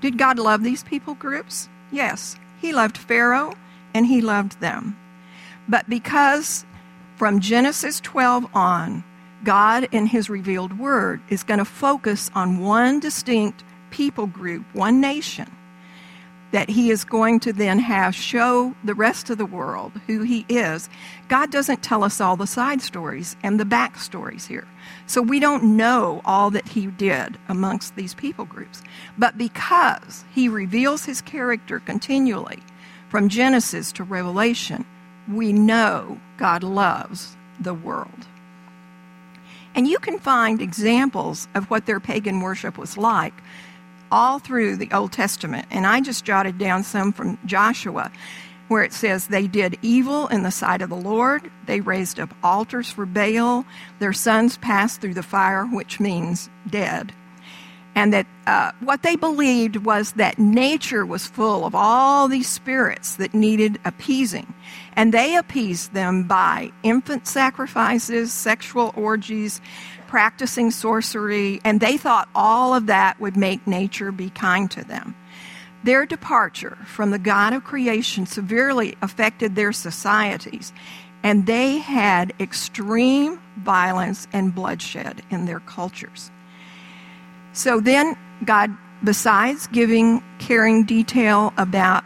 Did 0.00 0.18
God 0.18 0.38
love 0.38 0.62
these 0.62 0.82
people 0.82 1.14
groups? 1.14 1.68
Yes. 1.92 2.36
He 2.60 2.72
loved 2.72 2.98
Pharaoh 2.98 3.54
and 3.94 4.06
He 4.06 4.20
loved 4.20 4.60
them. 4.60 4.96
But 5.68 5.88
because 5.88 6.64
from 7.16 7.40
Genesis 7.40 8.00
12 8.00 8.54
on, 8.54 9.04
God 9.44 9.88
in 9.92 10.06
His 10.06 10.28
revealed 10.28 10.78
word 10.78 11.20
is 11.28 11.42
going 11.42 11.58
to 11.58 11.64
focus 11.64 12.30
on 12.34 12.60
one 12.60 13.00
distinct 13.00 13.64
people 13.90 14.26
group, 14.26 14.64
one 14.74 15.00
nation, 15.00 15.50
that 16.52 16.68
He 16.68 16.90
is 16.90 17.04
going 17.04 17.40
to 17.40 17.52
then 17.52 17.78
have 17.78 18.14
show 18.14 18.74
the 18.84 18.94
rest 18.94 19.30
of 19.30 19.38
the 19.38 19.46
world 19.46 19.92
who 20.06 20.22
He 20.22 20.44
is. 20.48 20.88
God 21.28 21.50
doesn't 21.50 21.82
tell 21.82 22.02
us 22.02 22.20
all 22.20 22.36
the 22.36 22.46
side 22.46 22.82
stories 22.82 23.36
and 23.42 23.58
the 23.58 23.64
back 23.64 23.98
stories 23.98 24.46
here. 24.46 24.66
So 25.06 25.22
we 25.22 25.40
don't 25.40 25.76
know 25.76 26.20
all 26.24 26.50
that 26.50 26.68
He 26.68 26.86
did 26.86 27.38
amongst 27.48 27.96
these 27.96 28.14
people 28.14 28.44
groups. 28.44 28.82
But 29.16 29.38
because 29.38 30.24
He 30.32 30.48
reveals 30.48 31.04
His 31.04 31.20
character 31.20 31.80
continually 31.80 32.62
from 33.08 33.28
Genesis 33.28 33.92
to 33.92 34.04
Revelation, 34.04 34.84
we 35.28 35.52
know 35.52 36.20
God 36.36 36.62
loves 36.62 37.36
the 37.60 37.74
world. 37.74 38.26
And 39.74 39.86
you 39.86 39.98
can 39.98 40.18
find 40.18 40.60
examples 40.60 41.46
of 41.54 41.70
what 41.70 41.86
their 41.86 42.00
pagan 42.00 42.40
worship 42.40 42.76
was 42.76 42.96
like 42.96 43.34
all 44.10 44.38
through 44.38 44.76
the 44.76 44.90
Old 44.92 45.12
Testament. 45.12 45.66
And 45.70 45.86
I 45.86 46.00
just 46.00 46.24
jotted 46.24 46.58
down 46.58 46.82
some 46.82 47.12
from 47.12 47.38
Joshua 47.46 48.10
where 48.70 48.84
it 48.84 48.92
says 48.92 49.26
they 49.26 49.48
did 49.48 49.76
evil 49.82 50.28
in 50.28 50.44
the 50.44 50.50
sight 50.52 50.80
of 50.80 50.90
the 50.90 50.94
Lord. 50.94 51.50
They 51.66 51.80
raised 51.80 52.20
up 52.20 52.32
altars 52.44 52.88
for 52.88 53.04
Baal. 53.04 53.64
Their 53.98 54.12
sons 54.12 54.58
passed 54.58 55.00
through 55.00 55.14
the 55.14 55.24
fire, 55.24 55.64
which 55.64 55.98
means 55.98 56.48
dead. 56.68 57.12
And 57.94 58.12
that 58.12 58.26
uh, 58.46 58.72
what 58.80 59.02
they 59.02 59.16
believed 59.16 59.76
was 59.78 60.12
that 60.12 60.38
nature 60.38 61.04
was 61.04 61.26
full 61.26 61.64
of 61.66 61.74
all 61.74 62.28
these 62.28 62.48
spirits 62.48 63.16
that 63.16 63.34
needed 63.34 63.80
appeasing. 63.84 64.54
And 64.94 65.12
they 65.12 65.36
appeased 65.36 65.92
them 65.92 66.24
by 66.24 66.70
infant 66.82 67.26
sacrifices, 67.26 68.32
sexual 68.32 68.92
orgies, 68.96 69.60
practicing 70.06 70.70
sorcery, 70.70 71.60
and 71.64 71.80
they 71.80 71.96
thought 71.96 72.28
all 72.34 72.74
of 72.74 72.86
that 72.86 73.20
would 73.20 73.36
make 73.36 73.66
nature 73.66 74.10
be 74.10 74.30
kind 74.30 74.70
to 74.70 74.84
them. 74.84 75.14
Their 75.84 76.04
departure 76.04 76.76
from 76.84 77.10
the 77.10 77.18
God 77.18 77.52
of 77.52 77.64
creation 77.64 78.26
severely 78.26 78.96
affected 79.00 79.54
their 79.54 79.72
societies, 79.72 80.72
and 81.22 81.46
they 81.46 81.78
had 81.78 82.34
extreme 82.40 83.40
violence 83.58 84.26
and 84.32 84.54
bloodshed 84.54 85.22
in 85.30 85.46
their 85.46 85.60
cultures. 85.60 86.30
So 87.52 87.80
then, 87.80 88.16
God, 88.44 88.70
besides 89.02 89.66
giving 89.68 90.22
caring 90.38 90.84
detail 90.84 91.52
about 91.56 92.04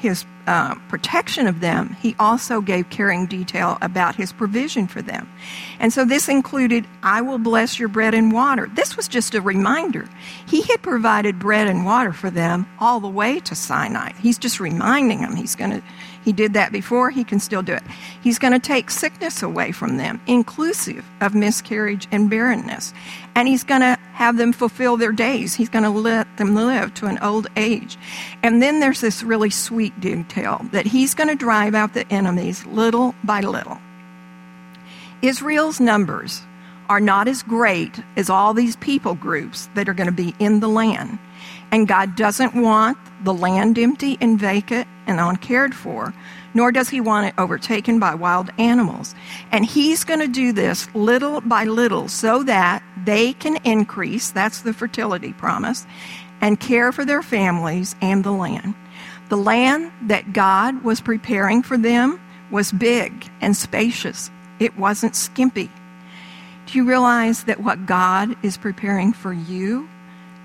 his 0.00 0.24
uh, 0.46 0.74
protection 0.88 1.46
of 1.46 1.60
them, 1.60 1.96
he 2.00 2.14
also 2.18 2.60
gave 2.60 2.88
caring 2.88 3.26
detail 3.26 3.76
about 3.82 4.14
his 4.14 4.32
provision 4.32 4.86
for 4.86 5.02
them. 5.02 5.28
And 5.78 5.92
so 5.92 6.04
this 6.04 6.28
included, 6.28 6.86
I 7.02 7.20
will 7.20 7.38
bless 7.38 7.78
your 7.78 7.88
bread 7.88 8.14
and 8.14 8.32
water. 8.32 8.70
This 8.72 8.96
was 8.96 9.08
just 9.08 9.34
a 9.34 9.40
reminder. 9.40 10.08
He 10.46 10.62
had 10.62 10.80
provided 10.80 11.38
bread 11.38 11.66
and 11.66 11.84
water 11.84 12.12
for 12.12 12.30
them 12.30 12.66
all 12.78 13.00
the 13.00 13.08
way 13.08 13.40
to 13.40 13.54
Sinai. 13.54 14.12
He's 14.20 14.38
just 14.38 14.58
reminding 14.60 15.20
them 15.20 15.36
he's 15.36 15.54
going 15.54 15.72
to, 15.72 15.82
he 16.24 16.32
did 16.32 16.52
that 16.54 16.72
before, 16.72 17.10
he 17.10 17.24
can 17.24 17.40
still 17.40 17.62
do 17.62 17.72
it. 17.72 17.82
He's 18.22 18.38
going 18.38 18.52
to 18.52 18.58
take 18.58 18.90
sickness 18.90 19.42
away 19.42 19.72
from 19.72 19.96
them, 19.96 20.20
inclusive 20.26 21.04
of 21.20 21.34
miscarriage 21.34 22.06
and 22.10 22.28
barrenness. 22.28 22.92
And 23.34 23.48
he's 23.48 23.64
going 23.64 23.80
to 23.80 23.98
have 24.12 24.36
them 24.36 24.52
fulfill 24.52 24.96
their 24.96 25.12
days. 25.12 25.54
He's 25.54 25.68
going 25.68 25.84
to 25.84 25.90
let 25.90 26.36
them 26.36 26.54
live 26.54 26.92
to 26.94 27.06
an 27.06 27.18
old 27.20 27.46
age. 27.56 27.96
And 28.42 28.60
then 28.60 28.80
there's 28.80 29.00
this 29.00 29.22
really 29.22 29.50
sweet 29.50 29.98
detail 30.00 30.60
that 30.72 30.86
he's 30.86 31.14
going 31.14 31.28
to 31.28 31.36
drive 31.36 31.74
out 31.74 31.94
the 31.94 32.10
enemies 32.12 32.66
little 32.66 33.14
by 33.22 33.40
little. 33.40 33.78
Israel's 35.22 35.80
numbers 35.80 36.42
are 36.88 37.00
not 37.00 37.28
as 37.28 37.42
great 37.42 38.00
as 38.16 38.30
all 38.30 38.54
these 38.54 38.76
people 38.76 39.14
groups 39.14 39.68
that 39.74 39.88
are 39.88 39.94
going 39.94 40.06
to 40.08 40.12
be 40.12 40.34
in 40.38 40.60
the 40.60 40.68
land. 40.68 41.18
And 41.70 41.86
God 41.86 42.16
doesn't 42.16 42.54
want 42.54 42.96
the 43.24 43.34
land 43.34 43.78
empty 43.78 44.16
and 44.20 44.38
vacant 44.38 44.88
and 45.06 45.20
uncared 45.20 45.74
for, 45.74 46.14
nor 46.54 46.72
does 46.72 46.88
He 46.88 47.00
want 47.00 47.26
it 47.26 47.34
overtaken 47.38 47.98
by 47.98 48.14
wild 48.14 48.50
animals. 48.58 49.14
And 49.52 49.66
He's 49.66 50.04
going 50.04 50.20
to 50.20 50.28
do 50.28 50.52
this 50.52 50.92
little 50.94 51.40
by 51.42 51.64
little 51.64 52.08
so 52.08 52.42
that 52.44 52.82
they 53.04 53.34
can 53.34 53.56
increase 53.64 54.30
that's 54.30 54.62
the 54.62 54.72
fertility 54.72 55.32
promise 55.34 55.86
and 56.40 56.58
care 56.58 56.92
for 56.92 57.04
their 57.04 57.22
families 57.22 57.96
and 58.00 58.24
the 58.24 58.32
land. 58.32 58.74
The 59.28 59.36
land 59.36 59.92
that 60.02 60.32
God 60.32 60.82
was 60.84 61.00
preparing 61.00 61.62
for 61.62 61.76
them 61.76 62.20
was 62.50 62.72
big 62.72 63.30
and 63.42 63.54
spacious, 63.54 64.30
it 64.58 64.76
wasn't 64.78 65.14
skimpy. 65.14 65.70
Do 66.68 66.76
you 66.76 66.84
realize 66.84 67.44
that 67.44 67.62
what 67.62 67.86
God 67.86 68.36
is 68.44 68.58
preparing 68.58 69.14
for 69.14 69.32
you 69.32 69.88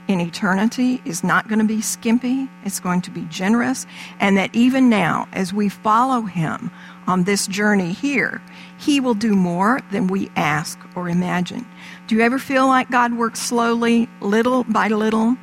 in 0.08 0.22
eternity 0.22 1.02
is 1.04 1.22
not 1.22 1.50
going 1.50 1.60
to 1.60 1.66
be 1.66 1.82
skimpy, 1.82 2.50
it's 2.64 2.80
going 2.80 3.02
to 3.02 3.12
be 3.12 3.28
generous, 3.30 3.86
and 4.22 4.38
that 4.38 4.56
even 4.56 4.90
now, 4.90 5.28
as 5.34 5.54
we 5.54 5.68
follow 5.68 6.22
Him 6.22 6.72
on 7.08 7.26
this 7.26 7.46
journey 7.46 7.92
here, 7.92 8.42
He 8.80 9.02
will 9.02 9.16
do 9.16 9.36
more 9.36 9.82
than 9.92 10.08
we 10.08 10.32
ask 10.38 10.80
or 10.96 11.10
imagine. 11.10 11.68
Do 12.08 12.16
you 12.16 12.22
ever 12.22 12.40
feel 12.40 12.68
like 12.68 12.90
God 12.90 13.18
works 13.18 13.42
slowly, 13.42 14.08
little 14.22 14.64
by 14.64 14.88
little? 14.88 15.36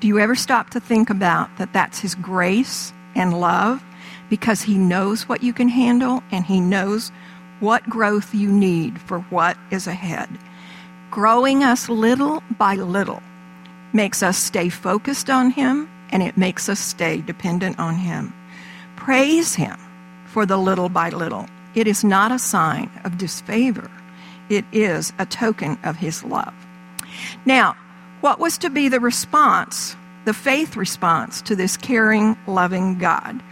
Do 0.00 0.06
you 0.06 0.18
ever 0.18 0.34
stop 0.34 0.68
to 0.70 0.80
think 0.80 1.08
about 1.08 1.56
that 1.56 1.72
that's 1.72 2.00
His 2.00 2.14
grace 2.14 2.92
and 3.14 3.40
love 3.40 3.82
because 4.28 4.60
He 4.60 4.76
knows 4.76 5.26
what 5.26 5.42
you 5.42 5.54
can 5.54 5.70
handle 5.70 6.22
and 6.30 6.44
He 6.44 6.60
knows 6.60 7.10
what 7.60 7.88
growth 7.88 8.34
you 8.34 8.50
need 8.50 9.00
for 9.00 9.20
what 9.30 9.56
is 9.70 9.86
ahead? 9.86 10.28
Growing 11.10 11.62
us 11.62 11.88
little 11.88 12.42
by 12.58 12.74
little 12.74 13.22
makes 13.92 14.22
us 14.22 14.38
stay 14.38 14.68
focused 14.68 15.28
on 15.28 15.50
Him 15.50 15.88
and 16.10 16.22
it 16.22 16.36
makes 16.36 16.68
us 16.68 16.80
stay 16.80 17.20
dependent 17.20 17.78
on 17.78 17.96
Him. 17.96 18.32
Praise 18.96 19.54
Him 19.54 19.78
for 20.26 20.46
the 20.46 20.56
little 20.56 20.88
by 20.88 21.10
little. 21.10 21.46
It 21.74 21.86
is 21.86 22.02
not 22.02 22.32
a 22.32 22.38
sign 22.38 22.90
of 23.04 23.18
disfavor, 23.18 23.90
it 24.48 24.64
is 24.72 25.12
a 25.18 25.26
token 25.26 25.78
of 25.84 25.96
His 25.96 26.24
love. 26.24 26.54
Now, 27.44 27.76
what 28.20 28.38
was 28.38 28.58
to 28.58 28.70
be 28.70 28.88
the 28.88 29.00
response, 29.00 29.96
the 30.24 30.34
faith 30.34 30.76
response 30.76 31.42
to 31.42 31.56
this 31.56 31.76
caring, 31.76 32.36
loving 32.46 32.98
God? 32.98 33.42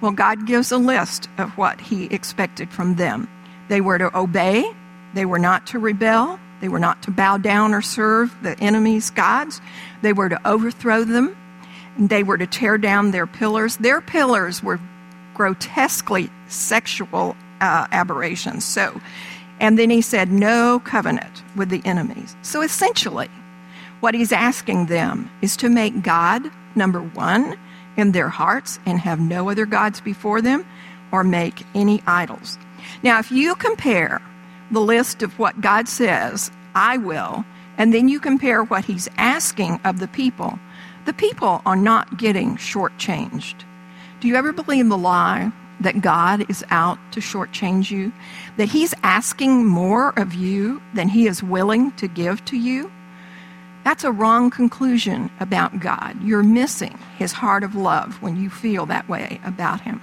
Well, 0.00 0.12
God 0.12 0.46
gives 0.46 0.72
a 0.72 0.78
list 0.78 1.28
of 1.38 1.50
what 1.58 1.80
He 1.80 2.06
expected 2.06 2.70
from 2.70 2.96
them. 2.96 3.28
They 3.68 3.80
were 3.80 3.98
to 3.98 4.16
obey, 4.18 4.70
they 5.14 5.24
were 5.24 5.38
not 5.38 5.66
to 5.68 5.78
rebel, 5.78 6.38
they 6.60 6.68
were 6.68 6.78
not 6.78 7.02
to 7.04 7.10
bow 7.10 7.38
down 7.38 7.74
or 7.74 7.82
serve 7.82 8.34
the 8.42 8.58
enemy's 8.60 9.10
gods. 9.10 9.60
They 10.02 10.12
were 10.12 10.28
to 10.28 10.48
overthrow 10.48 11.04
them. 11.04 11.36
They 11.98 12.22
were 12.22 12.38
to 12.38 12.46
tear 12.46 12.78
down 12.78 13.10
their 13.10 13.26
pillars. 13.26 13.76
Their 13.76 14.00
pillars 14.00 14.62
were 14.62 14.80
grotesquely 15.34 16.30
sexual 16.48 17.36
uh, 17.60 17.86
aberrations. 17.92 18.64
So, 18.64 19.00
and 19.60 19.78
then 19.78 19.90
he 19.90 20.00
said, 20.00 20.30
no 20.30 20.80
covenant 20.84 21.42
with 21.56 21.68
the 21.68 21.82
enemies. 21.84 22.36
So 22.42 22.62
essentially, 22.62 23.28
what 24.00 24.14
he's 24.14 24.32
asking 24.32 24.86
them 24.86 25.30
is 25.42 25.56
to 25.58 25.68
make 25.68 26.02
God 26.02 26.50
number 26.74 27.00
one 27.00 27.58
in 27.96 28.12
their 28.12 28.28
hearts 28.28 28.78
and 28.86 28.98
have 29.00 29.18
no 29.20 29.48
other 29.48 29.66
gods 29.66 30.00
before 30.00 30.40
them 30.40 30.64
or 31.10 31.24
make 31.24 31.64
any 31.74 32.02
idols. 32.06 32.58
Now, 33.02 33.18
if 33.18 33.30
you 33.30 33.54
compare 33.54 34.20
the 34.70 34.80
list 34.80 35.22
of 35.22 35.38
what 35.38 35.60
God 35.60 35.88
says, 35.88 36.50
I 36.74 36.96
will, 36.96 37.44
and 37.76 37.94
then 37.94 38.08
you 38.08 38.20
compare 38.20 38.64
what 38.64 38.84
He's 38.84 39.08
asking 39.16 39.80
of 39.84 40.00
the 40.00 40.08
people, 40.08 40.58
the 41.06 41.12
people 41.12 41.62
are 41.64 41.76
not 41.76 42.18
getting 42.18 42.56
shortchanged. 42.56 43.64
Do 44.20 44.28
you 44.28 44.34
ever 44.34 44.52
believe 44.52 44.88
the 44.88 44.98
lie 44.98 45.52
that 45.80 46.00
God 46.00 46.50
is 46.50 46.64
out 46.70 46.98
to 47.12 47.20
shortchange 47.20 47.90
you? 47.90 48.12
That 48.56 48.68
He's 48.68 48.94
asking 49.02 49.64
more 49.64 50.12
of 50.18 50.34
you 50.34 50.82
than 50.94 51.08
He 51.08 51.26
is 51.26 51.42
willing 51.42 51.92
to 51.92 52.08
give 52.08 52.44
to 52.46 52.56
you? 52.56 52.90
That's 53.84 54.04
a 54.04 54.12
wrong 54.12 54.50
conclusion 54.50 55.30
about 55.40 55.80
God. 55.80 56.20
You're 56.22 56.42
missing 56.42 56.98
His 57.16 57.32
heart 57.32 57.62
of 57.62 57.74
love 57.74 58.20
when 58.20 58.36
you 58.36 58.50
feel 58.50 58.86
that 58.86 59.08
way 59.08 59.40
about 59.44 59.80
Him. 59.80 60.02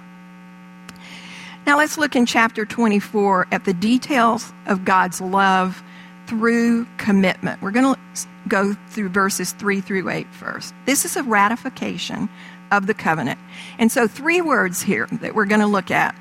Now 1.66 1.78
let's 1.78 1.98
look 1.98 2.16
in 2.16 2.28
chapter 2.28 2.64
24 2.64 3.48
at 3.52 3.66
the 3.66 3.74
details 3.74 4.54
of 4.68 4.86
God's 4.86 5.20
love 5.20 5.82
through 6.28 6.86
commitment. 6.98 7.60
We're 7.62 7.72
going 7.72 7.96
to 7.96 8.28
go 8.48 8.74
through 8.90 9.10
verses 9.10 9.52
3 9.54 9.82
through 9.82 10.10
8 10.10 10.28
first. 10.32 10.76
This 10.86 11.06
is 11.06 11.16
a 11.16 11.24
ratification 11.24 12.30
of 12.72 12.86
the 12.86 12.94
covenant. 12.94 13.40
And 13.80 13.92
so, 13.92 14.08
three 14.08 14.42
words 14.42 14.84
here 14.84 15.08
that 15.12 15.34
we're 15.34 15.46
going 15.46 15.62
to 15.62 15.68
look 15.68 15.90
at 15.90 16.16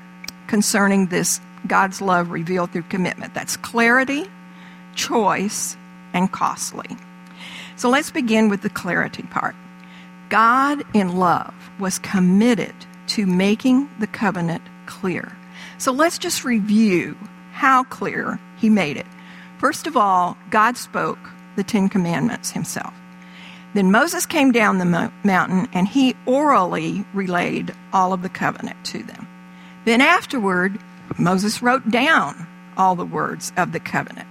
concerning 0.47 1.07
this 1.07 1.39
God's 1.67 2.01
love 2.01 2.31
revealed 2.31 2.71
through 2.71 2.83
commitment 2.83 3.33
that's 3.35 3.57
clarity, 3.57 4.25
choice, 4.95 5.77
and 6.13 6.31
costly. 6.31 6.97
So, 7.75 7.89
let's 7.89 8.09
begin 8.09 8.49
with 8.49 8.61
the 8.63 8.69
clarity 8.69 9.23
part. 9.23 9.55
God, 10.29 10.83
in 10.95 11.17
love, 11.17 11.53
was 11.79 11.99
committed 11.99 12.73
to 13.07 13.27
making 13.27 13.89
the 13.99 14.07
covenant 14.07 14.63
clear. 14.85 15.31
So 15.77 15.91
let's 15.91 16.17
just 16.17 16.43
review 16.43 17.17
how 17.51 17.83
clear 17.83 18.39
he 18.57 18.69
made 18.69 18.97
it. 18.97 19.05
First 19.59 19.87
of 19.87 19.95
all, 19.95 20.37
God 20.49 20.77
spoke 20.77 21.19
the 21.55 21.63
Ten 21.63 21.89
Commandments 21.89 22.51
himself. 22.51 22.93
Then 23.73 23.91
Moses 23.91 24.25
came 24.25 24.51
down 24.51 24.77
the 24.77 24.85
mo- 24.85 25.11
mountain 25.23 25.67
and 25.73 25.87
he 25.87 26.15
orally 26.25 27.05
relayed 27.13 27.73
all 27.91 28.13
of 28.13 28.21
the 28.21 28.29
covenant 28.29 28.77
to 28.85 29.03
them. 29.03 29.27
Then 29.85 30.01
afterward, 30.01 30.79
Moses 31.17 31.61
wrote 31.61 31.89
down 31.89 32.47
all 32.77 32.95
the 32.95 33.05
words 33.05 33.51
of 33.57 33.71
the 33.71 33.79
covenant. 33.79 34.27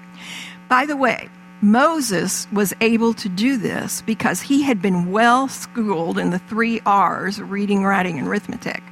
By 0.69 0.87
the 0.87 0.97
way, 0.97 1.29
Moses 1.61 2.47
was 2.53 2.75
able 2.81 3.14
to 3.14 3.29
do 3.29 3.57
this 3.57 4.03
because 4.03 4.43
he 4.43 4.62
had 4.62 4.83
been 4.83 5.11
well 5.11 5.49
schooled 5.49 6.19
in 6.19 6.31
the 6.31 6.38
three 6.38 6.81
R's 6.85 7.40
reading, 7.40 7.85
writing, 7.85 8.19
and 8.19 8.29
arithmetic 8.29 8.83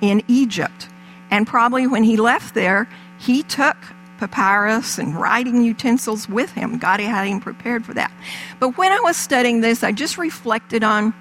in 0.00 0.22
Egypt. 0.28 0.88
And 1.30 1.46
probably 1.46 1.86
when 1.86 2.04
he 2.04 2.16
left 2.16 2.54
there, 2.54 2.88
he 3.18 3.42
took 3.42 3.76
papyrus 4.18 4.98
and 4.98 5.14
writing 5.14 5.62
utensils 5.62 6.28
with 6.28 6.52
him. 6.52 6.78
God 6.78 7.00
had 7.00 7.26
him 7.26 7.40
prepared 7.40 7.86
for 7.86 7.94
that. 7.94 8.12
But 8.58 8.76
when 8.76 8.92
I 8.92 9.00
was 9.00 9.16
studying 9.16 9.60
this, 9.60 9.82
I 9.82 9.92
just 9.92 10.18
reflected 10.18 10.84
on 10.84 11.14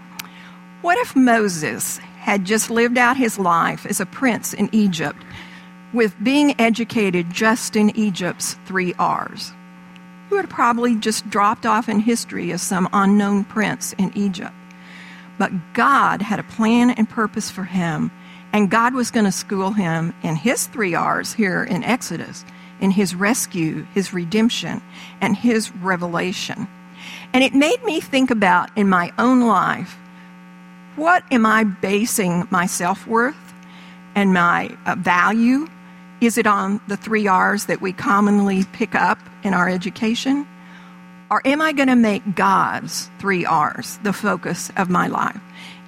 what 0.81 0.97
if 0.99 1.15
Moses 1.15 1.97
had 1.97 2.45
just 2.45 2.69
lived 2.69 2.97
out 2.97 3.17
his 3.17 3.39
life 3.39 3.85
as 3.85 3.99
a 3.99 4.05
prince 4.05 4.53
in 4.53 4.69
Egypt 4.71 5.17
with 5.93 6.15
being 6.21 6.59
educated 6.59 7.31
just 7.31 7.75
in 7.75 7.95
Egypt's 7.95 8.55
three 8.65 8.93
R's? 8.99 9.51
He 10.27 10.35
would 10.35 10.45
have 10.45 10.49
probably 10.49 10.95
just 10.95 11.29
dropped 11.29 11.65
off 11.65 11.89
in 11.89 11.99
history 11.99 12.51
as 12.51 12.61
some 12.61 12.87
unknown 12.93 13.45
prince 13.45 13.93
in 13.93 14.11
Egypt. 14.15 14.53
But 15.37 15.51
God 15.73 16.21
had 16.21 16.39
a 16.39 16.43
plan 16.43 16.91
and 16.91 17.09
purpose 17.09 17.49
for 17.49 17.63
him, 17.63 18.11
and 18.53 18.69
God 18.69 18.93
was 18.93 19.12
going 19.12 19.25
to 19.25 19.31
school 19.31 19.71
him 19.71 20.13
in 20.23 20.35
his 20.35 20.67
three 20.67 20.95
R's 20.95 21.33
here 21.33 21.63
in 21.63 21.83
Exodus 21.83 22.45
in 22.79 22.91
his 22.91 23.15
rescue, 23.15 23.85
his 23.93 24.13
redemption, 24.13 24.81
and 25.21 25.35
his 25.35 25.73
revelation. 25.75 26.67
And 27.33 27.43
it 27.43 27.53
made 27.53 27.83
me 27.83 27.99
think 27.99 28.31
about 28.31 28.75
in 28.77 28.89
my 28.89 29.12
own 29.17 29.41
life 29.41 29.97
what 30.95 31.23
am 31.31 31.45
I 31.45 31.63
basing 31.63 32.45
my 32.49 32.65
self 32.65 33.07
worth 33.07 33.53
and 34.15 34.33
my 34.33 34.75
uh, 34.85 34.95
value? 34.95 35.67
Is 36.19 36.38
it 36.38 36.45
on 36.45 36.81
the 36.89 36.97
three 36.97 37.25
R's 37.25 37.65
that 37.65 37.79
we 37.79 37.93
commonly 37.93 38.65
pick 38.73 38.95
up 38.95 39.17
in 39.43 39.53
our 39.53 39.69
education? 39.69 40.45
Or 41.31 41.45
am 41.45 41.61
I 41.61 41.73
going 41.73 41.89
to 41.89 41.95
make 41.95 42.35
God's 42.35 43.09
three 43.19 43.45
R's 43.45 43.99
the 44.03 44.13
focus 44.13 44.71
of 44.75 44.89
my 44.89 45.07
life? 45.07 45.39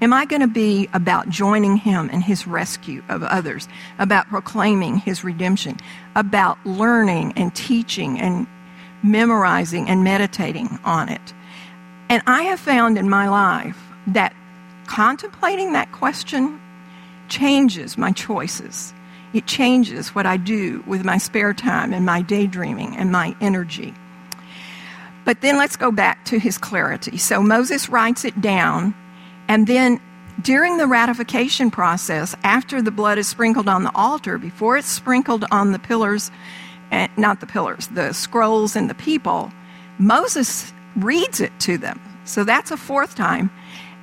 Am 0.02 0.14
I 0.14 0.26
going 0.26 0.42
to 0.42 0.48
be 0.48 0.88
about 0.94 1.30
joining 1.30 1.78
Him 1.78 2.10
in 2.10 2.22
His 2.22 2.46
rescue 2.46 3.04
of 3.10 3.24
others, 3.24 3.68
about 3.98 4.28
proclaiming 4.30 4.98
His 4.98 5.24
redemption, 5.24 5.78
about 6.16 6.64
learning 6.66 7.34
and 7.36 7.54
teaching 7.56 8.20
and 8.20 8.46
memorizing 9.04 9.88
and 9.90 10.04
meditating 10.04 10.80
on 10.84 11.10
it? 11.10 11.34
And 12.10 12.22
I 12.28 12.44
have 12.44 12.60
found 12.60 12.98
in 12.98 13.10
my 13.10 13.30
life 13.30 13.78
that 14.08 14.36
contemplating 14.86 15.74
that 15.74 15.92
question 15.92 16.60
changes 17.30 17.98
my 17.98 18.12
choices. 18.12 18.94
It 19.34 19.48
changes 19.48 20.14
what 20.14 20.26
I 20.26 20.38
do 20.38 20.84
with 20.86 21.06
my 21.06 21.18
spare 21.18 21.54
time 21.54 21.94
and 21.94 22.06
my 22.06 22.22
daydreaming 22.22 22.98
and 22.98 23.12
my 23.12 23.36
energy. 23.40 23.94
But 25.26 25.42
then 25.42 25.58
let's 25.58 25.76
go 25.76 25.92
back 25.92 26.26
to 26.26 26.40
his 26.40 26.58
clarity. 26.58 27.18
So 27.18 27.42
Moses 27.42 27.90
writes 27.90 28.26
it 28.26 28.42
down, 28.42 28.96
and 29.48 29.68
then 29.68 30.00
during 30.42 30.78
the 30.78 30.88
ratification 30.88 31.70
process, 31.70 32.36
after 32.44 32.82
the 32.82 32.92
blood 32.92 33.18
is 33.18 33.28
sprinkled 33.28 33.68
on 33.68 33.84
the 33.84 33.92
altar, 33.94 34.38
before 34.38 34.78
it's 34.78 34.88
sprinkled 34.88 35.46
on 35.52 35.72
the 35.72 35.80
pillars, 35.80 36.32
eh, 36.92 37.08
not 37.18 37.40
the 37.40 37.46
pillars, 37.46 37.88
the 37.88 38.14
scrolls 38.14 38.76
and 38.76 38.90
the 38.90 38.96
people, 38.96 39.52
Moses 40.00 40.74
reads 40.96 41.40
it 41.40 41.52
to 41.60 41.78
them. 41.78 42.00
So 42.26 42.44
that's 42.44 42.72
a 42.72 42.78
fourth 42.78 43.16
time. 43.16 43.52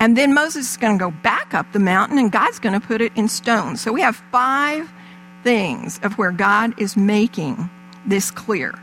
And 0.01 0.17
then 0.17 0.33
Moses 0.33 0.71
is 0.71 0.77
going 0.77 0.97
to 0.97 1.05
go 1.05 1.11
back 1.11 1.55
up 1.55 1.73
the 1.73 1.81
mountain, 1.81 2.19
and 2.19 2.31
God's 2.31 2.61
going 2.61 2.79
to 2.79 2.87
put 2.87 3.01
it 3.01 3.13
in 3.17 3.27
stone. 3.27 3.77
So 3.77 3.93
we 3.93 4.01
have 4.01 4.23
five 4.31 4.89
things 5.43 5.99
of 6.03 6.19
where 6.19 6.31
God 6.31 6.79
is 6.81 6.97
making 6.97 7.69
this 8.07 8.31
clear. 8.31 8.79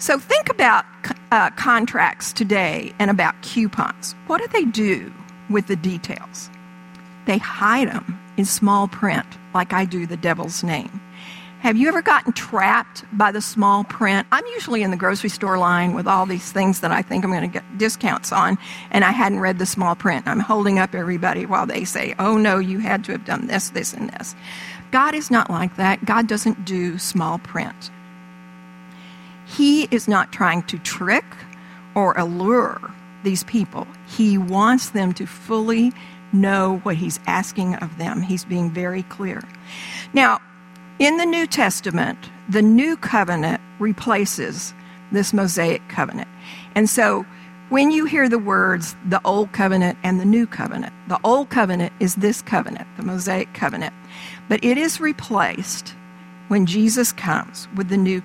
So 0.00 0.18
think 0.18 0.48
about 0.48 0.86
uh, 1.30 1.50
contracts 1.50 2.32
today 2.32 2.94
and 2.98 3.10
about 3.10 3.40
coupons. 3.42 4.14
What 4.28 4.40
do 4.40 4.48
they 4.48 4.64
do 4.64 5.12
with 5.50 5.66
the 5.66 5.76
details? 5.76 6.48
They 7.26 7.36
hide 7.36 7.88
them 7.88 8.18
in 8.38 8.46
small 8.46 8.88
print, 8.88 9.26
like 9.52 9.74
I 9.74 9.84
do 9.84 10.06
the 10.06 10.16
devil's 10.16 10.64
name. 10.64 11.02
Have 11.60 11.76
you 11.76 11.86
ever 11.88 12.00
gotten 12.00 12.32
trapped 12.32 13.04
by 13.12 13.30
the 13.30 13.42
small 13.42 13.84
print? 13.84 14.26
I'm 14.32 14.46
usually 14.54 14.82
in 14.82 14.90
the 14.90 14.96
grocery 14.96 15.28
store 15.28 15.58
line 15.58 15.92
with 15.92 16.06
all 16.06 16.24
these 16.24 16.50
things 16.50 16.80
that 16.80 16.90
I 16.90 17.02
think 17.02 17.22
I'm 17.22 17.30
going 17.30 17.42
to 17.42 17.48
get 17.48 17.76
discounts 17.76 18.32
on, 18.32 18.56
and 18.90 19.04
I 19.04 19.10
hadn't 19.10 19.40
read 19.40 19.58
the 19.58 19.66
small 19.66 19.94
print. 19.94 20.26
I'm 20.26 20.40
holding 20.40 20.78
up 20.78 20.94
everybody 20.94 21.44
while 21.44 21.66
they 21.66 21.84
say, 21.84 22.14
oh 22.18 22.38
no, 22.38 22.58
you 22.58 22.78
had 22.78 23.04
to 23.04 23.12
have 23.12 23.26
done 23.26 23.48
this, 23.48 23.68
this, 23.68 23.92
and 23.92 24.08
this. 24.08 24.34
God 24.92 25.14
is 25.14 25.30
not 25.30 25.50
like 25.50 25.76
that. 25.76 26.06
God 26.06 26.26
doesn't 26.26 26.64
do 26.64 26.96
small 26.96 27.38
print. 27.40 27.90
He 29.56 29.84
is 29.90 30.06
not 30.06 30.32
trying 30.32 30.62
to 30.64 30.78
trick 30.78 31.24
or 31.94 32.14
allure 32.16 32.80
these 33.24 33.44
people. 33.44 33.86
He 34.06 34.38
wants 34.38 34.90
them 34.90 35.12
to 35.14 35.26
fully 35.26 35.92
know 36.32 36.78
what 36.84 36.96
he's 36.96 37.18
asking 37.26 37.74
of 37.76 37.98
them. 37.98 38.22
He's 38.22 38.44
being 38.44 38.70
very 38.70 39.02
clear. 39.04 39.42
Now, 40.12 40.40
in 40.98 41.16
the 41.16 41.26
New 41.26 41.46
Testament, 41.46 42.18
the 42.48 42.62
new 42.62 42.96
covenant 42.96 43.60
replaces 43.78 44.72
this 45.12 45.32
Mosaic 45.32 45.82
covenant. 45.88 46.28
And 46.74 46.88
so 46.88 47.26
when 47.70 47.90
you 47.90 48.04
hear 48.04 48.28
the 48.28 48.38
words 48.38 48.94
the 49.08 49.20
old 49.24 49.52
covenant 49.52 49.98
and 50.02 50.20
the 50.20 50.24
new 50.24 50.46
covenant, 50.46 50.92
the 51.08 51.20
old 51.24 51.50
covenant 51.50 51.92
is 52.00 52.16
this 52.16 52.42
covenant, 52.42 52.86
the 52.96 53.02
Mosaic 53.02 53.52
covenant, 53.54 53.94
but 54.48 54.62
it 54.64 54.78
is 54.78 55.00
replaced 55.00 55.94
when 56.48 56.66
Jesus 56.66 57.12
comes 57.12 57.68
with 57.76 57.88
the 57.88 57.96
new 57.96 58.20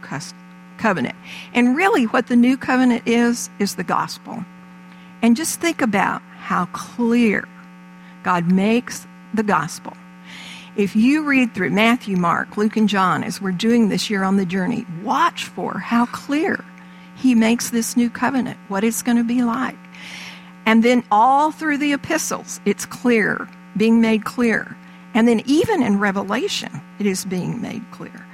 covenant. 0.86 1.16
And 1.56 1.76
really, 1.76 2.04
what 2.04 2.28
the 2.28 2.36
new 2.36 2.58
covenant 2.58 3.08
is, 3.08 3.50
is 3.58 3.74
the 3.74 3.84
gospel. 3.84 4.46
And 5.24 5.36
just 5.36 5.60
think 5.60 5.82
about 5.82 6.22
how 6.38 6.66
clear 6.74 7.48
God 8.22 8.52
makes 8.52 9.08
the 9.34 9.42
gospel. 9.42 9.98
If 10.76 10.96
you 10.96 11.24
read 11.24 11.56
through 11.56 11.72
Matthew, 11.72 12.18
Mark, 12.18 12.56
Luke, 12.56 12.78
and 12.78 12.88
John 12.88 13.24
as 13.24 13.42
we're 13.42 13.52
doing 13.52 13.90
this 13.90 14.12
year 14.12 14.24
on 14.24 14.38
the 14.38 14.46
journey, 14.46 14.86
watch 15.02 15.46
for 15.46 15.80
how 15.80 16.06
clear 16.06 16.64
he 17.16 17.34
makes 17.34 17.72
this 17.72 17.98
new 17.98 18.12
covenant, 18.12 18.60
what 18.68 18.84
it's 18.84 19.02
going 19.02 19.18
to 19.18 19.24
be 19.24 19.42
like. 19.42 19.80
And 20.68 20.84
then 20.84 21.04
all 21.10 21.52
through 21.52 21.80
the 21.80 21.94
epistles, 21.94 22.62
it's 22.64 22.86
clear, 22.86 23.50
being 23.76 24.02
made 24.02 24.24
clear. 24.24 24.78
And 25.16 25.28
then 25.28 25.42
even 25.48 25.82
in 25.82 25.98
Revelation, 25.98 26.80
it 27.00 27.08
is 27.08 27.26
being 27.26 27.60
made 27.60 27.84
clear. 27.90 28.25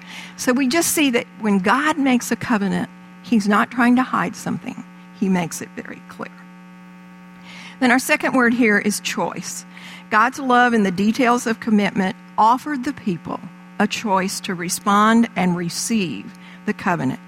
So 0.42 0.54
we 0.54 0.68
just 0.68 0.94
see 0.94 1.12
that 1.12 1.28
when 1.40 1.60
God 1.60 2.00
makes 2.00 2.32
a 2.32 2.36
covenant, 2.36 2.90
he's 3.22 3.48
not 3.48 3.70
trying 3.70 3.96
to 3.98 4.02
hide 4.02 4.36
something, 4.36 4.84
he 5.20 5.30
makes 5.30 5.62
it 5.62 5.70
very 5.76 6.02
clear. 6.10 6.32
Then 7.80 7.92
our 7.92 8.00
second 8.00 8.34
word 8.34 8.52
here 8.52 8.80
is 8.80 9.00
choice. 9.02 9.64
God's 10.10 10.40
love 10.40 10.74
and 10.74 10.84
the 10.84 10.90
details 10.90 11.46
of 11.46 11.60
commitment 11.60 12.16
offered 12.40 12.86
the 12.86 12.94
people 12.94 13.40
a 13.78 13.86
choice 13.86 14.40
to 14.40 14.56
respond 14.56 15.30
and 15.36 15.56
receive 15.56 16.34
the 16.66 16.74
covenant. 16.74 17.20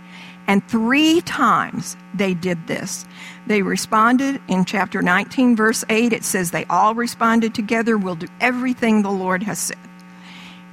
And 0.47 0.67
three 0.67 1.21
times 1.21 1.95
they 2.15 2.34
did 2.34 2.65
this. 2.65 3.06
They 3.45 3.62
responded 3.62 4.41
in 4.47 4.65
chapter 4.65 5.04
19, 5.04 5.56
verse 5.56 5.86
8. 5.88 6.13
It 6.13 6.23
says 6.23 6.49
they 6.49 6.65
all 6.65 6.95
responded 6.95 7.54
together, 7.54 7.95
We'll 7.95 8.15
do 8.15 8.28
everything 8.41 9.04
the 9.04 9.12
Lord 9.12 9.43
has 9.43 9.60
said. 9.60 9.78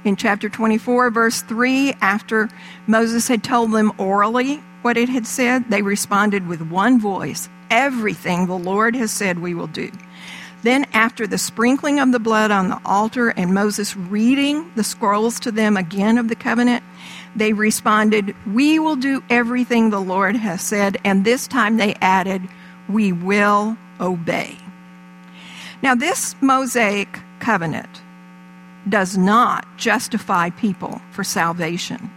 In 0.03 0.15
chapter 0.15 0.49
24, 0.49 1.11
verse 1.11 1.41
3, 1.43 1.93
after 2.01 2.49
Moses 2.87 3.27
had 3.27 3.43
told 3.43 3.71
them 3.71 3.93
orally 3.99 4.57
what 4.81 4.97
it 4.97 5.09
had 5.09 5.27
said, 5.27 5.69
they 5.69 5.83
responded 5.83 6.47
with 6.47 6.61
one 6.61 6.99
voice 6.99 7.49
Everything 7.69 8.47
the 8.47 8.57
Lord 8.57 8.95
has 8.95 9.11
said 9.11 9.39
we 9.39 9.53
will 9.53 9.67
do. 9.67 9.89
Then, 10.63 10.85
after 10.93 11.25
the 11.25 11.37
sprinkling 11.37 11.99
of 11.99 12.11
the 12.11 12.19
blood 12.19 12.51
on 12.51 12.69
the 12.69 12.81
altar 12.85 13.29
and 13.29 13.53
Moses 13.53 13.95
reading 13.95 14.69
the 14.75 14.83
scrolls 14.83 15.39
to 15.41 15.51
them 15.51 15.77
again 15.77 16.17
of 16.17 16.27
the 16.27 16.35
covenant, 16.35 16.83
they 17.35 17.53
responded, 17.53 18.35
We 18.45 18.77
will 18.77 18.97
do 18.97 19.23
everything 19.29 19.89
the 19.89 20.01
Lord 20.01 20.35
has 20.35 20.61
said. 20.61 20.97
And 21.05 21.23
this 21.23 21.47
time 21.47 21.77
they 21.77 21.95
added, 22.01 22.41
We 22.89 23.11
will 23.13 23.77
obey. 23.99 24.57
Now, 25.81 25.95
this 25.95 26.35
Mosaic 26.41 27.19
covenant 27.39 28.01
does 28.89 29.17
not 29.17 29.65
justify 29.77 30.49
people 30.49 31.01
for 31.11 31.23
salvation. 31.23 32.09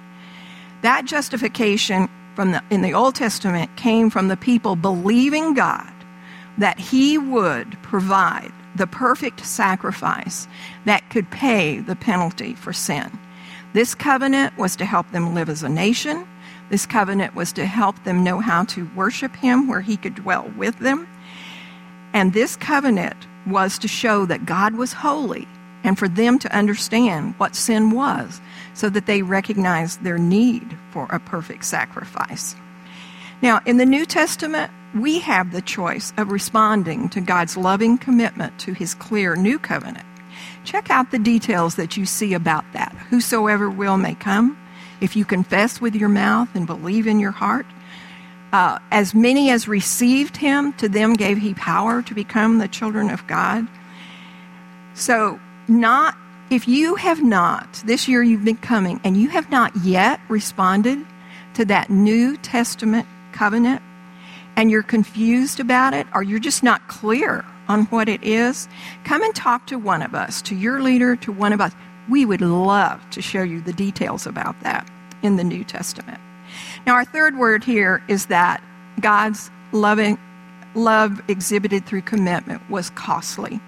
That 0.82 1.04
justification 1.04 2.08
from 2.34 2.52
the, 2.52 2.62
in 2.70 2.82
the 2.82 2.94
Old 2.94 3.14
Testament 3.14 3.76
came 3.76 4.10
from 4.10 4.28
the 4.28 4.36
people 4.36 4.76
believing 4.76 5.54
God 5.54 5.92
that 6.58 6.78
He 6.78 7.18
would 7.18 7.80
provide 7.82 8.52
the 8.76 8.86
perfect 8.86 9.44
sacrifice 9.44 10.48
that 10.84 11.08
could 11.10 11.30
pay 11.30 11.80
the 11.80 11.96
penalty 11.96 12.54
for 12.54 12.72
sin. 12.72 13.18
This 13.72 13.94
covenant 13.94 14.56
was 14.56 14.76
to 14.76 14.84
help 14.84 15.10
them 15.10 15.34
live 15.34 15.48
as 15.48 15.62
a 15.62 15.68
nation. 15.68 16.26
This 16.70 16.86
covenant 16.86 17.34
was 17.34 17.52
to 17.52 17.66
help 17.66 18.02
them 18.04 18.24
know 18.24 18.40
how 18.40 18.64
to 18.66 18.88
worship 18.96 19.34
Him 19.36 19.68
where 19.68 19.80
He 19.80 19.96
could 19.96 20.14
dwell 20.14 20.50
with 20.56 20.78
them. 20.78 21.08
And 22.12 22.32
this 22.32 22.56
covenant 22.56 23.26
was 23.46 23.78
to 23.78 23.88
show 23.88 24.26
that 24.26 24.46
God 24.46 24.74
was 24.74 24.92
holy 24.92 25.46
and 25.84 25.98
for 25.98 26.08
them 26.08 26.38
to 26.40 26.56
understand 26.56 27.34
what 27.36 27.54
sin 27.54 27.90
was 27.92 28.40
so 28.72 28.88
that 28.88 29.06
they 29.06 29.22
recognized 29.22 30.02
their 30.02 30.18
need 30.18 30.76
for 30.90 31.06
a 31.10 31.20
perfect 31.20 31.64
sacrifice. 31.64 32.56
Now, 33.42 33.60
in 33.66 33.76
the 33.76 33.86
New 33.86 34.06
Testament, 34.06 34.72
we 34.98 35.18
have 35.20 35.52
the 35.52 35.60
choice 35.60 36.12
of 36.16 36.32
responding 36.32 37.08
to 37.10 37.20
God's 37.20 37.56
loving 37.56 37.98
commitment 37.98 38.58
to 38.60 38.72
his 38.72 38.94
clear 38.94 39.36
new 39.36 39.58
covenant. 39.58 40.06
Check 40.64 40.88
out 40.88 41.10
the 41.10 41.18
details 41.18 41.74
that 41.74 41.96
you 41.96 42.06
see 42.06 42.32
about 42.32 42.64
that. 42.72 42.92
Whosoever 43.10 43.68
will 43.68 43.98
may 43.98 44.14
come. 44.14 44.56
if 45.00 45.16
you 45.16 45.24
confess 45.24 45.80
with 45.80 45.94
your 45.94 46.08
mouth 46.08 46.48
and 46.54 46.66
believe 46.66 47.06
in 47.06 47.20
your 47.20 47.32
heart. 47.32 47.66
Uh, 48.52 48.78
as 48.90 49.14
many 49.14 49.50
as 49.50 49.66
received 49.66 50.36
him, 50.36 50.72
to 50.74 50.88
them 50.88 51.14
gave 51.14 51.38
he 51.38 51.52
power 51.54 52.00
to 52.02 52.14
become 52.14 52.58
the 52.58 52.68
children 52.68 53.10
of 53.10 53.26
God. 53.26 53.66
So, 54.94 55.40
not 55.68 56.16
if 56.50 56.68
you 56.68 56.94
have 56.96 57.22
not, 57.22 57.82
this 57.86 58.06
year 58.06 58.22
you've 58.22 58.44
been 58.44 58.58
coming, 58.58 59.00
and 59.02 59.16
you 59.16 59.28
have 59.28 59.50
not 59.50 59.74
yet 59.76 60.20
responded 60.28 61.04
to 61.54 61.64
that 61.64 61.88
New 61.88 62.36
Testament 62.36 63.06
covenant, 63.32 63.82
and 64.56 64.70
you're 64.70 64.82
confused 64.82 65.58
about 65.58 65.94
it, 65.94 66.06
or 66.14 66.22
you're 66.22 66.38
just 66.38 66.62
not 66.62 66.86
clear 66.86 67.44
on 67.66 67.84
what 67.86 68.08
it 68.08 68.22
is, 68.22 68.68
come 69.04 69.22
and 69.22 69.34
talk 69.34 69.66
to 69.68 69.78
one 69.78 70.02
of 70.02 70.14
us, 70.14 70.42
to 70.42 70.54
your 70.54 70.82
leader, 70.82 71.16
to 71.16 71.32
one 71.32 71.52
of 71.52 71.60
us. 71.60 71.72
We 72.10 72.26
would 72.26 72.42
love 72.42 73.00
to 73.10 73.22
show 73.22 73.42
you 73.42 73.62
the 73.62 73.72
details 73.72 74.26
about 74.26 74.60
that 74.60 74.88
in 75.22 75.36
the 75.36 75.44
New 75.44 75.64
Testament. 75.64 76.20
Now, 76.86 76.94
our 76.94 77.06
third 77.06 77.38
word 77.38 77.64
here 77.64 78.02
is 78.06 78.26
that 78.26 78.62
God's 79.00 79.50
loving 79.72 80.18
love 80.74 81.22
exhibited 81.28 81.86
through 81.86 82.02
commitment 82.02 82.68
was 82.68 82.90
costly. 82.90 83.60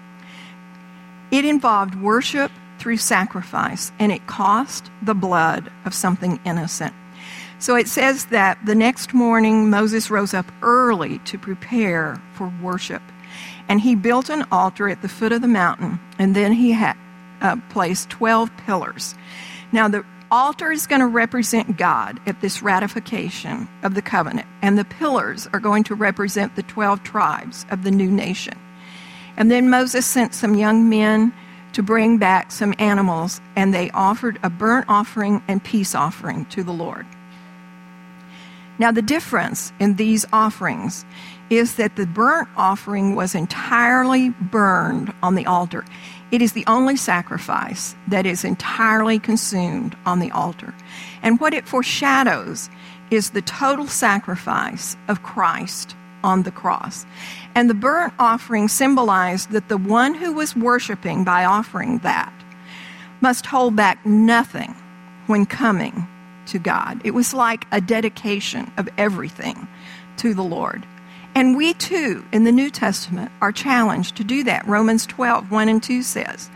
It 1.31 1.45
involved 1.45 1.95
worship 1.95 2.51
through 2.79 2.97
sacrifice, 2.97 3.91
and 3.99 4.11
it 4.11 4.27
cost 4.27 4.89
the 5.01 5.15
blood 5.15 5.71
of 5.85 5.93
something 5.93 6.39
innocent. 6.45 6.93
So 7.59 7.75
it 7.75 7.87
says 7.87 8.25
that 8.27 8.59
the 8.65 8.75
next 8.75 9.13
morning 9.13 9.69
Moses 9.69 10.11
rose 10.11 10.33
up 10.33 10.45
early 10.61 11.19
to 11.19 11.39
prepare 11.39 12.21
for 12.33 12.53
worship. 12.61 13.01
And 13.67 13.81
he 13.81 13.95
built 13.95 14.29
an 14.29 14.45
altar 14.51 14.87
at 14.87 15.01
the 15.01 15.09
foot 15.09 15.31
of 15.31 15.41
the 15.41 15.47
mountain, 15.47 15.99
and 16.19 16.35
then 16.35 16.53
he 16.53 16.71
had 16.71 16.95
uh, 17.41 17.57
placed 17.69 18.09
12 18.11 18.55
pillars. 18.57 19.15
Now, 19.71 19.87
the 19.87 20.05
altar 20.31 20.71
is 20.71 20.87
going 20.87 21.01
to 21.01 21.07
represent 21.07 21.77
God 21.77 22.19
at 22.25 22.41
this 22.41 22.61
ratification 22.61 23.67
of 23.83 23.95
the 23.95 24.01
covenant, 24.01 24.47
and 24.61 24.77
the 24.77 24.85
pillars 24.85 25.47
are 25.51 25.59
going 25.59 25.83
to 25.85 25.95
represent 25.95 26.55
the 26.55 26.63
12 26.63 27.03
tribes 27.03 27.65
of 27.69 27.83
the 27.83 27.91
new 27.91 28.09
nation. 28.09 28.57
And 29.37 29.51
then 29.51 29.69
Moses 29.69 30.05
sent 30.05 30.33
some 30.33 30.55
young 30.55 30.89
men 30.89 31.31
to 31.73 31.83
bring 31.83 32.17
back 32.17 32.51
some 32.51 32.73
animals, 32.79 33.39
and 33.55 33.73
they 33.73 33.91
offered 33.91 34.39
a 34.41 34.49
burnt 34.49 34.85
offering 34.89 35.43
and 35.47 35.63
peace 35.63 35.93
offering 35.93 36.45
to 36.45 36.63
the 36.63 36.71
Lord. 36.73 37.05
Now, 38.79 38.91
the 38.91 39.01
difference 39.01 39.71
in 39.79 39.95
these 39.95 40.25
offerings 40.31 41.05
is 41.49 41.75
that 41.75 41.95
the 41.95 42.05
burnt 42.05 42.47
offering 42.55 43.15
was 43.15 43.33
entirely 43.33 44.29
burned 44.29 45.13
on 45.23 45.35
the 45.35 45.45
altar. 45.45 45.85
It 46.31 46.41
is 46.41 46.53
the 46.53 46.65
only 46.67 46.95
sacrifice 46.95 47.95
that 48.07 48.25
is 48.25 48.43
entirely 48.43 49.17
consumed 49.17 49.95
on 50.05 50.19
the 50.19 50.31
altar. 50.31 50.73
And 51.23 51.39
what 51.39 51.53
it 51.53 51.67
foreshadows 51.67 52.69
is 53.09 53.29
the 53.29 53.41
total 53.41 53.87
sacrifice 53.87 54.97
of 55.07 55.23
Christ 55.23 55.95
on 56.23 56.43
the 56.43 56.51
cross. 56.51 57.05
And 57.55 57.69
the 57.69 57.73
burnt 57.73 58.13
offering 58.19 58.67
symbolized 58.67 59.51
that 59.51 59.69
the 59.69 59.77
one 59.77 60.13
who 60.13 60.33
was 60.33 60.55
worshiping 60.55 61.23
by 61.23 61.45
offering 61.45 61.99
that 61.99 62.33
must 63.21 63.45
hold 63.45 63.75
back 63.75 64.05
nothing 64.05 64.75
when 65.27 65.45
coming 65.45 66.07
to 66.47 66.59
God. 66.59 67.01
It 67.03 67.11
was 67.11 67.33
like 67.33 67.65
a 67.71 67.81
dedication 67.81 68.71
of 68.77 68.87
everything 68.97 69.67
to 70.17 70.33
the 70.33 70.43
Lord. 70.43 70.85
And 71.35 71.55
we 71.55 71.73
too, 71.73 72.25
in 72.31 72.45
the 72.45 72.51
New 72.51 72.69
Testament, 72.69 73.31
are 73.41 73.51
challenged 73.51 74.15
to 74.17 74.23
do 74.23 74.43
that. 74.45 74.67
Romans 74.67 75.05
12, 75.05 75.51
1 75.51 75.69
and 75.69 75.83
2 75.83 76.01
says, 76.01 76.49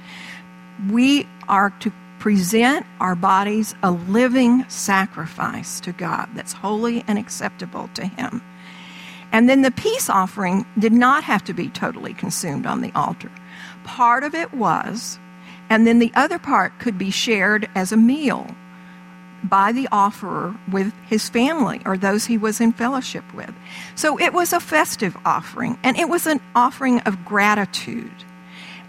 We 0.89 1.28
are 1.47 1.69
to 1.82 1.91
present 2.19 2.86
our 3.00 3.15
bodies 3.15 3.76
a 3.84 3.91
living 3.91 4.63
sacrifice 4.69 5.80
to 5.82 5.91
God 5.91 6.30
that's 6.36 6.54
holy 6.54 7.04
and 7.08 7.19
acceptable 7.19 7.89
to 7.95 8.06
Him. 8.06 8.41
And 9.32 9.50
then 9.50 9.62
the 9.62 9.72
peace 9.72 10.10
offering 10.10 10.65
did 10.78 10.94
not 10.94 11.24
have 11.24 11.44
to 11.46 11.54
be 11.54 11.70
totally 11.70 12.13
consumed 12.13 12.65
on 12.65 12.82
the 12.82 12.91
altar. 12.94 13.32
Part 13.84 14.24
of 14.24 14.36
it 14.36 14.54
was, 14.54 15.20
and 15.70 15.88
then 15.88 16.00
the 16.00 16.12
other 16.15 16.38
part 16.38 16.78
could 16.80 16.98
be 16.98 17.12
shared 17.12 17.70
as 17.76 17.91
a 17.91 17.98
meal 17.98 18.56
by 19.44 19.72
the 19.72 19.88
offerer 19.91 20.56
with 20.72 20.94
his 21.08 21.30
family 21.30 21.82
or 21.86 21.98
those 21.98 22.26
he 22.26 22.38
was 22.38 22.62
in 22.62 22.74
fellowship 22.74 23.24
with. 23.34 23.54
So 23.96 24.20
it 24.20 24.34
was 24.34 24.54
a 24.54 24.60
festive 24.60 25.17
offering, 25.26 25.80
and 25.84 25.98
it 25.98 26.10
was 26.10 26.28
an 26.28 26.39
offering 26.56 27.00
of 27.02 27.26
gratitude. 27.26 28.12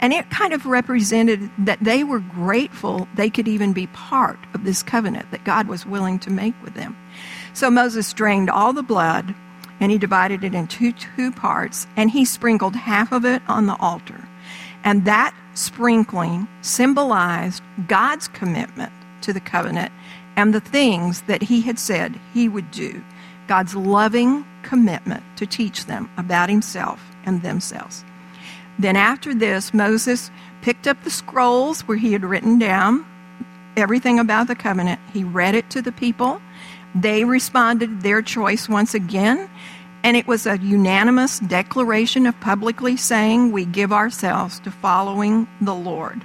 And 0.01 0.13
it 0.13 0.29
kind 0.31 0.53
of 0.53 0.67
represented 0.67 1.49
that 1.59 1.79
they 1.81 2.03
were 2.03 2.19
grateful 2.19 3.07
they 3.15 3.31
could 3.31 3.47
even 3.47 3.73
be 3.73 3.87
part 3.87 4.39
of 4.53 4.65
this 4.65 4.83
covenant 4.83 5.31
that 5.31 5.45
God 5.45 5.69
was 5.69 5.87
willing 5.87 6.19
to 6.21 6.31
make 6.31 6.61
with 6.63 6.75
them. 6.75 6.97
So 7.53 7.71
Moses 7.71 8.13
drained 8.13 8.51
all 8.51 8.73
the 8.73 8.83
blood 8.83 9.35
and 9.83 9.91
he 9.91 9.99
divided 9.99 10.45
it 10.45 10.55
into 10.55 10.93
two 10.93 11.33
parts 11.33 11.89
and 11.97 12.09
he 12.09 12.25
sprinkled 12.25 12.77
half 12.77 13.11
of 13.11 13.25
it 13.25 13.43
on 13.49 13.67
the 13.67 13.77
altar. 13.81 14.29
And 14.85 15.05
that 15.07 15.35
sprinkling 15.55 16.47
symbolized 16.61 17.65
God's 17.89 18.29
commitment 18.29 18.93
to 19.23 19.33
the 19.33 19.41
covenant 19.41 19.93
and 20.37 20.55
the 20.55 20.61
things 20.61 21.23
that 21.23 21.43
he 21.43 21.63
had 21.63 21.81
said 21.81 22.19
he 22.33 22.49
would 22.49 22.71
do, 22.71 23.03
God's 23.49 23.75
loving 23.75 24.45
commitment 24.63 25.25
to 25.37 25.47
teach 25.47 25.87
them 25.87 26.09
about 26.17 26.49
himself 26.49 27.05
and 27.25 27.43
themselves. 27.43 28.05
Then, 28.79 28.95
after 28.95 29.35
this, 29.35 29.75
Moses 29.75 30.31
picked 30.63 30.87
up 30.87 31.03
the 31.03 31.11
scrolls 31.11 31.83
where 31.83 31.99
he 31.99 32.13
had 32.13 32.25
written 32.25 32.59
down 32.59 33.05
everything 33.77 34.21
about 34.21 34.47
the 34.47 34.55
covenant. 34.55 35.01
He 35.13 35.25
read 35.25 35.57
it 35.57 35.71
to 35.71 35.83
the 35.83 35.93
people. 35.93 36.41
They 36.95 37.25
responded 37.25 38.03
their 38.03 38.23
choice 38.23 38.69
once 38.69 38.95
again, 38.95 39.49
and 40.05 40.17
it 40.17 40.27
was 40.27 40.47
a 40.47 40.59
unanimous 40.59 41.39
declaration 41.41 42.27
of 42.27 42.39
publicly 42.41 42.97
saying, 42.97 43.53
We 43.53 43.65
give 43.65 43.93
ourselves 43.93 44.61
to 44.61 44.71
following 44.71 45.47
the 45.61 45.75
Lord. 45.75 46.25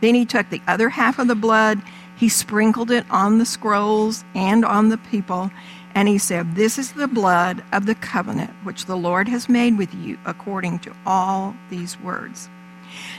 Then 0.00 0.14
he 0.14 0.24
took 0.24 0.48
the 0.48 0.62
other 0.66 0.88
half 0.88 1.18
of 1.18 1.28
the 1.28 1.34
blood 1.34 1.82
he 2.20 2.28
sprinkled 2.28 2.90
it 2.90 3.06
on 3.10 3.38
the 3.38 3.46
scrolls 3.46 4.26
and 4.34 4.62
on 4.62 4.90
the 4.90 4.98
people, 4.98 5.50
and 5.94 6.06
he 6.06 6.18
said, 6.18 6.54
This 6.54 6.78
is 6.78 6.92
the 6.92 7.08
blood 7.08 7.64
of 7.72 7.86
the 7.86 7.94
covenant 7.94 8.50
which 8.62 8.84
the 8.84 8.94
Lord 8.94 9.26
has 9.28 9.48
made 9.48 9.78
with 9.78 9.94
you 9.94 10.18
according 10.26 10.80
to 10.80 10.94
all 11.06 11.56
these 11.70 11.98
words. 12.00 12.50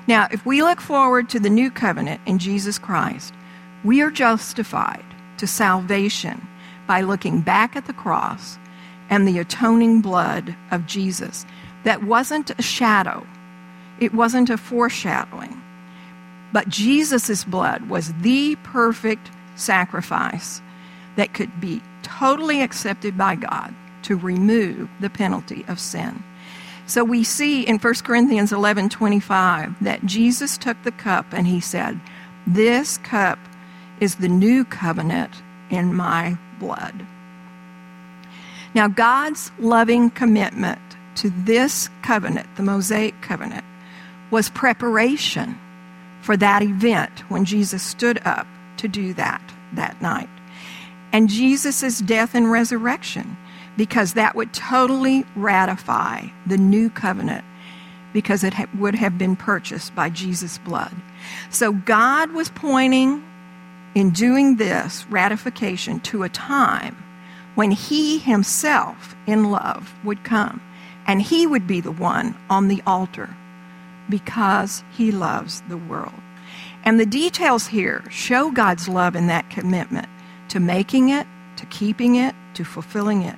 Now, 0.05 0.27
if 0.29 0.45
we 0.45 0.61
look 0.61 0.79
forward 0.79 1.29
to 1.29 1.39
the 1.39 1.49
new 1.49 1.71
covenant 1.71 2.21
in 2.27 2.37
Jesus 2.37 2.77
Christ, 2.77 3.33
we 3.83 4.03
are 4.03 4.11
justified 4.11 5.03
to 5.37 5.47
salvation 5.47 6.47
by 6.85 7.01
looking 7.01 7.41
back 7.41 7.75
at 7.75 7.87
the 7.87 7.93
cross 7.93 8.59
and 9.11 9.27
the 9.27 9.37
atoning 9.37 10.01
blood 10.01 10.55
of 10.71 10.87
Jesus. 10.87 11.45
That 11.83 12.03
wasn't 12.03 12.57
a 12.57 12.61
shadow, 12.63 13.27
it 13.99 14.13
wasn't 14.13 14.49
a 14.49 14.57
foreshadowing. 14.57 15.61
But 16.53 16.69
Jesus' 16.69 17.43
blood 17.43 17.87
was 17.89 18.13
the 18.21 18.55
perfect 18.63 19.29
sacrifice 19.55 20.61
that 21.15 21.33
could 21.33 21.61
be 21.61 21.81
totally 22.01 22.61
accepted 22.61 23.17
by 23.17 23.35
God 23.35 23.73
to 24.03 24.17
remove 24.17 24.89
the 24.99 25.09
penalty 25.09 25.63
of 25.67 25.79
sin. 25.79 26.23
So 26.87 27.03
we 27.03 27.23
see 27.23 27.61
in 27.63 27.77
1 27.77 27.93
Corinthians 28.03 28.51
11 28.51 28.89
25 28.89 29.83
that 29.83 30.05
Jesus 30.05 30.57
took 30.57 30.81
the 30.83 30.91
cup 30.91 31.25
and 31.31 31.47
he 31.47 31.61
said, 31.61 31.99
This 32.47 32.97
cup 32.97 33.39
is 33.99 34.15
the 34.15 34.27
new 34.27 34.65
covenant 34.65 35.41
in 35.69 35.93
my 35.93 36.37
blood. 36.59 37.05
Now, 38.73 38.87
God's 38.87 39.51
loving 39.59 40.09
commitment 40.09 40.79
to 41.15 41.29
this 41.29 41.89
covenant, 42.03 42.47
the 42.55 42.63
Mosaic 42.63 43.21
covenant, 43.21 43.65
was 44.31 44.49
preparation 44.49 45.59
for 46.21 46.37
that 46.37 46.61
event 46.61 47.11
when 47.29 47.45
Jesus 47.45 47.83
stood 47.83 48.21
up 48.23 48.47
to 48.77 48.87
do 48.87 49.13
that 49.15 49.41
that 49.73 50.01
night. 50.01 50.29
And 51.11 51.29
Jesus' 51.29 51.99
death 51.99 52.33
and 52.33 52.49
resurrection, 52.49 53.37
because 53.75 54.13
that 54.13 54.35
would 54.35 54.53
totally 54.53 55.25
ratify 55.35 56.27
the 56.47 56.57
new 56.57 56.89
covenant 56.89 57.43
because 58.13 58.43
it 58.43 58.53
ha- 58.53 58.67
would 58.77 58.95
have 58.95 59.17
been 59.17 59.35
purchased 59.35 59.93
by 59.95 60.09
Jesus' 60.09 60.57
blood. 60.59 60.93
So 61.49 61.73
God 61.73 62.31
was 62.31 62.49
pointing 62.49 63.23
in 63.95 64.11
doing 64.11 64.55
this 64.57 65.05
ratification 65.09 65.99
to 66.01 66.23
a 66.23 66.29
time 66.29 66.95
when 67.55 67.71
He 67.71 68.17
Himself 68.19 69.15
in 69.27 69.51
love 69.51 69.93
would 70.03 70.23
come 70.23 70.61
and 71.07 71.21
He 71.21 71.47
would 71.47 71.67
be 71.67 71.81
the 71.81 71.91
one 71.91 72.35
on 72.49 72.67
the 72.67 72.81
altar 72.85 73.35
because 74.11 74.83
he 74.91 75.11
loves 75.11 75.61
the 75.61 75.77
world. 75.77 76.13
And 76.83 76.99
the 76.99 77.05
details 77.05 77.67
here 77.67 78.03
show 78.11 78.51
God's 78.51 78.87
love 78.87 79.15
in 79.15 79.27
that 79.27 79.49
commitment 79.49 80.07
to 80.49 80.59
making 80.59 81.09
it, 81.09 81.25
to 81.57 81.65
keeping 81.67 82.15
it, 82.15 82.35
to 82.55 82.63
fulfilling 82.63 83.23
it. 83.23 83.37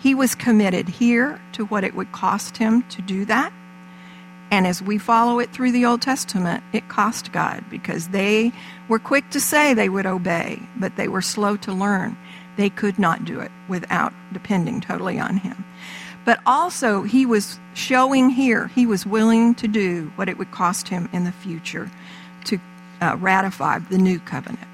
He 0.00 0.14
was 0.14 0.34
committed 0.34 0.88
here 0.88 1.40
to 1.52 1.66
what 1.66 1.84
it 1.84 1.94
would 1.94 2.10
cost 2.10 2.56
him 2.56 2.82
to 2.90 3.02
do 3.02 3.24
that. 3.26 3.52
And 4.50 4.66
as 4.66 4.80
we 4.80 4.98
follow 4.98 5.40
it 5.40 5.52
through 5.52 5.72
the 5.72 5.86
Old 5.86 6.02
Testament, 6.02 6.62
it 6.72 6.88
cost 6.88 7.32
God 7.32 7.64
because 7.70 8.08
they 8.08 8.52
were 8.88 8.98
quick 8.98 9.28
to 9.30 9.40
say 9.40 9.74
they 9.74 9.88
would 9.88 10.06
obey, 10.06 10.60
but 10.76 10.96
they 10.96 11.08
were 11.08 11.22
slow 11.22 11.56
to 11.58 11.72
learn. 11.72 12.16
They 12.56 12.70
could 12.70 12.98
not 12.98 13.24
do 13.24 13.40
it 13.40 13.50
without 13.68 14.12
depending 14.32 14.80
totally 14.80 15.18
on 15.18 15.38
Him. 15.38 15.64
But 16.24 16.40
also, 16.46 17.02
He 17.02 17.26
was 17.26 17.58
showing 17.74 18.30
here 18.30 18.68
He 18.68 18.86
was 18.86 19.06
willing 19.06 19.54
to 19.56 19.68
do 19.68 20.12
what 20.16 20.28
it 20.28 20.38
would 20.38 20.50
cost 20.50 20.88
Him 20.88 21.08
in 21.12 21.24
the 21.24 21.32
future 21.32 21.90
to 22.44 22.58
uh, 23.00 23.16
ratify 23.18 23.78
the 23.78 23.98
new 23.98 24.18
covenant. 24.20 24.68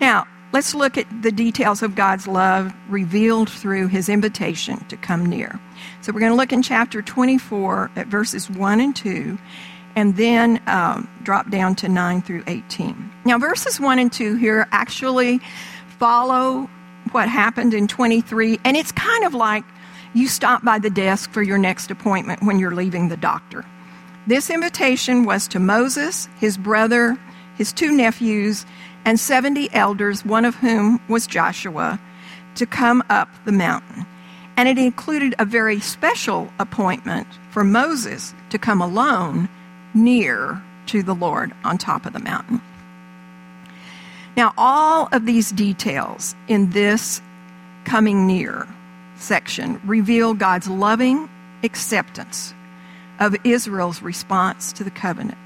Now, 0.00 0.26
let's 0.52 0.74
look 0.74 0.98
at 0.98 1.06
the 1.22 1.32
details 1.32 1.82
of 1.82 1.94
God's 1.94 2.28
love 2.28 2.72
revealed 2.88 3.50
through 3.50 3.88
His 3.88 4.08
invitation 4.08 4.84
to 4.86 4.96
come 4.96 5.26
near. 5.26 5.58
So 6.00 6.12
we're 6.12 6.20
going 6.20 6.32
to 6.32 6.36
look 6.36 6.52
in 6.52 6.62
chapter 6.62 7.02
24 7.02 7.90
at 7.96 8.06
verses 8.06 8.50
1 8.50 8.80
and 8.80 8.94
2, 8.94 9.38
and 9.96 10.16
then 10.16 10.60
um, 10.66 11.08
drop 11.22 11.50
down 11.50 11.74
to 11.76 11.88
9 11.88 12.22
through 12.22 12.44
18. 12.46 13.10
Now, 13.24 13.38
verses 13.38 13.80
1 13.80 13.98
and 13.98 14.12
2 14.12 14.36
here 14.36 14.68
actually 14.70 15.40
follow 16.04 16.68
what 17.12 17.30
happened 17.30 17.72
in 17.72 17.88
23, 17.88 18.60
and 18.62 18.76
it's 18.76 18.92
kind 18.92 19.24
of 19.24 19.32
like 19.32 19.64
you 20.12 20.28
stop 20.28 20.62
by 20.62 20.78
the 20.78 20.90
desk 20.90 21.30
for 21.30 21.40
your 21.40 21.56
next 21.56 21.90
appointment 21.90 22.42
when 22.42 22.58
you're 22.58 22.74
leaving 22.74 23.08
the 23.08 23.16
doctor. 23.16 23.64
This 24.26 24.50
invitation 24.50 25.24
was 25.24 25.48
to 25.48 25.58
Moses, 25.58 26.28
his 26.38 26.58
brother, 26.58 27.18
his 27.56 27.72
two 27.72 27.90
nephews, 27.90 28.66
and 29.06 29.18
70 29.18 29.72
elders, 29.72 30.26
one 30.26 30.44
of 30.44 30.54
whom 30.56 31.00
was 31.08 31.26
Joshua, 31.26 31.98
to 32.56 32.66
come 32.66 33.02
up 33.08 33.30
the 33.46 33.52
mountain 33.52 34.04
and 34.58 34.68
it 34.68 34.76
included 34.76 35.34
a 35.38 35.46
very 35.46 35.80
special 35.80 36.52
appointment 36.58 37.26
for 37.50 37.64
Moses 37.64 38.34
to 38.50 38.58
come 38.58 38.82
alone 38.82 39.48
near 39.94 40.62
to 40.86 41.02
the 41.02 41.14
Lord 41.14 41.52
on 41.64 41.78
top 41.78 42.04
of 42.04 42.12
the 42.12 42.20
mountain. 42.20 42.60
Now, 44.36 44.52
all 44.56 45.08
of 45.12 45.26
these 45.26 45.50
details 45.52 46.34
in 46.48 46.70
this 46.70 47.20
coming 47.84 48.26
near 48.26 48.66
section 49.16 49.80
reveal 49.84 50.34
God's 50.34 50.68
loving 50.68 51.28
acceptance 51.62 52.52
of 53.20 53.36
Israel's 53.44 54.02
response 54.02 54.72
to 54.72 54.84
the 54.84 54.90
covenant 54.90 55.38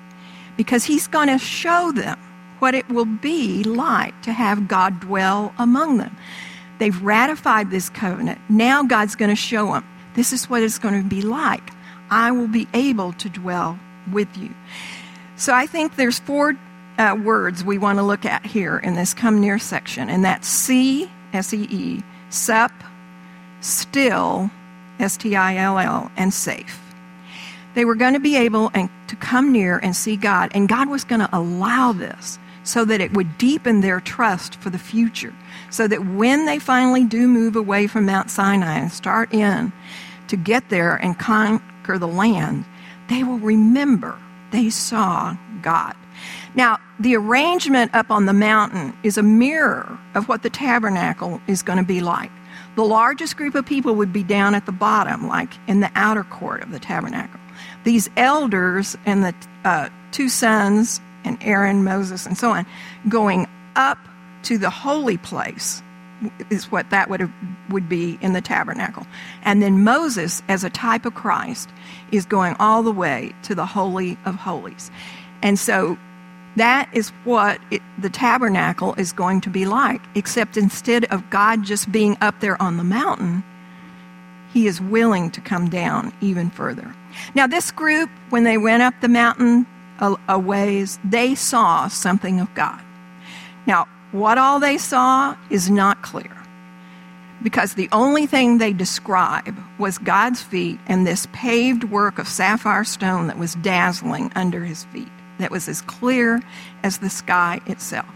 because 0.57 0.85
he's 0.85 1.07
going 1.07 1.29
to 1.29 1.39
show 1.39 1.93
them 1.93 2.19
what 2.59 2.75
it 2.75 2.89
will 2.89 3.05
be 3.05 3.63
like 3.63 4.21
to 4.23 4.33
have 4.33 4.69
God 4.69 5.01
dwell 5.01 5.55
among 5.59 5.99
them. 5.99 6.17
They've 6.79 7.03
ratified 7.03 7.71
this 7.71 7.91
covenant. 7.91 8.41
Now 8.49 8.83
God's 8.83 9.15
going 9.17 9.31
to 9.31 9.37
show 9.37 9.73
them 9.73 9.85
this 10.15 10.33
is 10.33 10.51
what 10.51 10.63
it's 10.63 10.79
going 10.79 11.01
to 11.01 11.09
be 11.09 11.23
like. 11.23 11.71
I 12.11 12.33
will 12.33 12.49
be 12.49 12.67
able 12.75 13.13
to 13.15 13.29
dwell 13.29 13.79
with 14.11 14.37
you. 14.37 14.53
So 15.37 15.55
I 15.55 15.67
think 15.67 15.95
there's 15.95 16.19
four 16.19 16.55
uh, 16.99 17.17
words 17.23 17.65
we 17.65 17.79
want 17.79 17.99
to 17.99 18.03
look 18.03 18.25
at 18.25 18.45
here 18.45 18.79
in 18.79 18.95
this 18.95 19.15
come 19.15 19.41
near 19.41 19.59
section, 19.59 20.11
and 20.11 20.25
that's 20.25 20.49
see, 20.49 21.11
S 21.33 21.55
E 21.55 21.67
E, 21.71 22.03
sup, 22.31 22.73
still, 23.61 24.51
S 24.99 25.17
T 25.17 25.37
I 25.37 25.57
L 25.57 25.79
L, 25.79 26.11
and 26.17 26.35
safe. 26.35 26.81
They 27.75 27.85
were 27.85 27.95
going 27.95 28.15
to 28.15 28.21
be 28.21 28.37
able 28.37 28.71
and, 28.75 28.91
to 29.09 29.17
come 29.17 29.53
near 29.53 29.79
and 29.79 29.95
see 29.95 30.17
God, 30.17 30.51
and 30.55 30.69
God 30.69 30.89
was 30.89 31.05
going 31.05 31.21
to 31.21 31.37
allow 31.37 31.93
this 31.93 32.39
so 32.65 32.85
that 32.85 33.01
it 33.01 33.15
would 33.15 33.39
deepen 33.39 33.81
their 33.81 34.01
trust 34.01 34.57
for 34.57 34.69
the 34.69 34.79
future 34.79 35.33
so 35.71 35.87
that 35.89 36.05
when 36.05 36.47
they 36.47 36.59
finally 36.59 37.05
do 37.05 37.29
move 37.29 37.57
away 37.57 37.87
from 37.87 38.07
Mount 38.07 38.31
Sinai 38.31 38.79
and 38.79 38.93
start 38.93 39.33
in 39.33 39.73
to 40.29 40.37
get 40.37 40.69
there 40.69 40.97
and 40.97 41.19
conquer 41.19 41.99
the 41.99 42.09
land, 42.09 42.65
they 43.09 43.23
will 43.23 43.39
remember 43.39 44.19
they 44.51 44.71
saw 44.71 45.37
God. 45.63 45.95
Now, 46.55 46.79
the 46.99 47.17
arrangement 47.17 47.95
up 47.95 48.11
on 48.11 48.27
the 48.27 48.33
mountain 48.33 48.97
is 49.03 49.19
a 49.19 49.23
mirror 49.23 49.99
of 50.15 50.29
what 50.29 50.43
the 50.43 50.51
tabernacle 50.51 51.41
is 51.47 51.63
going 51.63 51.79
to 51.79 51.85
be 51.85 52.01
like. 52.01 52.31
The 52.77 52.85
largest 52.85 53.37
group 53.37 53.55
of 53.55 53.67
people 53.67 53.95
would 53.97 54.13
be 54.13 54.23
down 54.23 54.55
at 54.55 54.67
the 54.67 54.73
bottom, 54.73 55.29
like 55.29 55.53
in 55.67 55.81
the 55.81 55.91
outer 55.95 56.25
court 56.25 56.63
of 56.63 56.71
the 56.71 56.79
tabernacle. 56.79 57.41
These 57.85 58.09
elders 58.17 58.97
and 59.05 59.25
the 59.25 59.35
uh, 59.65 59.89
two 60.13 60.29
sons, 60.29 61.01
and 61.25 61.39
Aaron, 61.41 61.85
Moses, 61.85 62.27
and 62.27 62.39
so 62.39 62.51
on, 62.51 62.67
going 63.09 63.47
up 63.77 63.99
to 64.45 64.59
the 64.59 64.71
holy 64.71 65.17
place 65.17 65.83
is 66.51 66.71
what 66.71 66.91
that 66.91 67.09
would 67.09 67.21
have, 67.21 67.33
would 67.71 67.89
be 67.89 68.19
in 68.21 68.33
the 68.33 68.41
tabernacle. 68.41 69.07
And 69.43 69.63
then 69.63 69.85
Moses, 69.85 70.43
as 70.49 70.65
a 70.65 70.71
type 70.71 71.05
of 71.05 71.15
Christ, 71.15 71.69
is 72.11 72.27
going 72.27 72.57
all 72.59 72.83
the 72.83 72.93
way 72.93 73.33
to 73.45 73.55
the 73.55 73.67
holy 73.67 74.19
of 74.25 74.35
holies. 74.35 74.91
And 75.43 75.59
so 75.59 75.97
that 76.61 76.89
is 76.93 77.11
what 77.25 77.61
it, 77.71 77.83
the 77.99 78.11
tabernacle 78.11 78.95
is 78.95 79.13
going 79.13 79.41
to 79.43 79.51
be 79.51 79.67
like, 79.67 80.01
except 80.15 80.57
instead 80.57 81.05
of 81.07 81.29
God 81.31 81.63
just 81.65 81.91
being 81.91 82.17
up 82.21 82.41
there 82.41 82.61
on 82.61 82.77
the 82.77 82.85
mountain, 82.85 83.43
he 84.53 84.67
is 84.67 84.81
willing 84.81 85.31
to 85.33 85.41
come 85.41 85.69
down 85.69 86.13
even 86.21 86.51
further. 86.51 86.95
Now, 87.35 87.47
this 87.47 87.71
group, 87.71 88.11
when 88.31 88.45
they 88.45 88.59
went 88.59 88.83
up 88.83 88.95
the 89.01 89.09
mountain 89.09 89.67
a, 90.01 90.17
a 90.29 90.39
ways, 90.39 90.99
they 91.05 91.35
saw 91.35 91.89
something 91.89 92.41
of 92.41 92.53
God. 92.55 92.81
Now, 93.67 93.87
what 94.13 94.39
all 94.39 94.59
they 94.61 94.79
saw 94.79 95.37
is 95.51 95.71
not 95.71 96.03
clear 96.03 96.35
because 97.43 97.75
the 97.75 97.89
only 97.93 98.27
thing 98.27 98.59
they 98.59 98.73
describe 98.73 99.57
was 99.79 99.99
God's 99.99 100.43
feet 100.43 100.79
and 100.87 101.07
this 101.07 101.27
paved 101.33 101.85
work 101.85 102.19
of 102.19 102.27
sapphire 102.27 102.85
stone 102.85 103.29
that 103.29 103.39
was 103.39 103.55
dazzling 103.57 104.33
under 104.35 104.65
his 104.65 104.85
feet, 104.85 105.09
that 105.39 105.51
was 105.51 105.69
as 105.69 105.81
clear 105.83 106.43
as 106.83 106.99
the 106.99 107.11
sky 107.11 107.61
itself. 107.67 108.07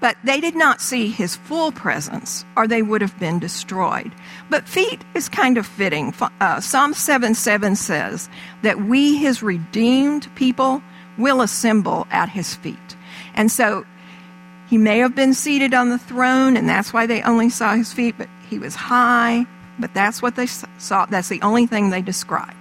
But 0.00 0.18
they 0.22 0.40
did 0.40 0.54
not 0.54 0.82
see 0.82 1.08
his 1.08 1.36
full 1.36 1.72
presence, 1.72 2.44
or 2.56 2.68
they 2.68 2.82
would 2.82 3.00
have 3.00 3.18
been 3.18 3.38
destroyed. 3.38 4.12
But 4.50 4.68
feet 4.68 5.00
is 5.14 5.30
kind 5.30 5.56
of 5.56 5.66
fitting. 5.66 6.12
Uh, 6.40 6.60
Psalm 6.60 6.92
7 6.92 7.34
7 7.34 7.74
says 7.74 8.28
that 8.60 8.82
we, 8.82 9.16
his 9.16 9.42
redeemed 9.42 10.28
people, 10.34 10.82
will 11.16 11.40
assemble 11.40 12.06
at 12.10 12.28
his 12.28 12.54
feet. 12.54 12.96
And 13.34 13.50
so 13.50 13.86
he 14.68 14.76
may 14.76 14.98
have 14.98 15.14
been 15.14 15.34
seated 15.34 15.72
on 15.72 15.88
the 15.88 15.98
throne, 15.98 16.56
and 16.56 16.68
that's 16.68 16.92
why 16.92 17.06
they 17.06 17.22
only 17.22 17.48
saw 17.48 17.74
his 17.74 17.92
feet, 17.92 18.16
but 18.18 18.28
he 18.50 18.58
was 18.58 18.74
high, 18.74 19.46
but 19.78 19.94
that's 19.94 20.20
what 20.20 20.36
they 20.36 20.46
saw. 20.46 21.06
That's 21.06 21.28
the 21.28 21.42
only 21.42 21.66
thing 21.66 21.90
they 21.90 22.02
described. 22.02 22.56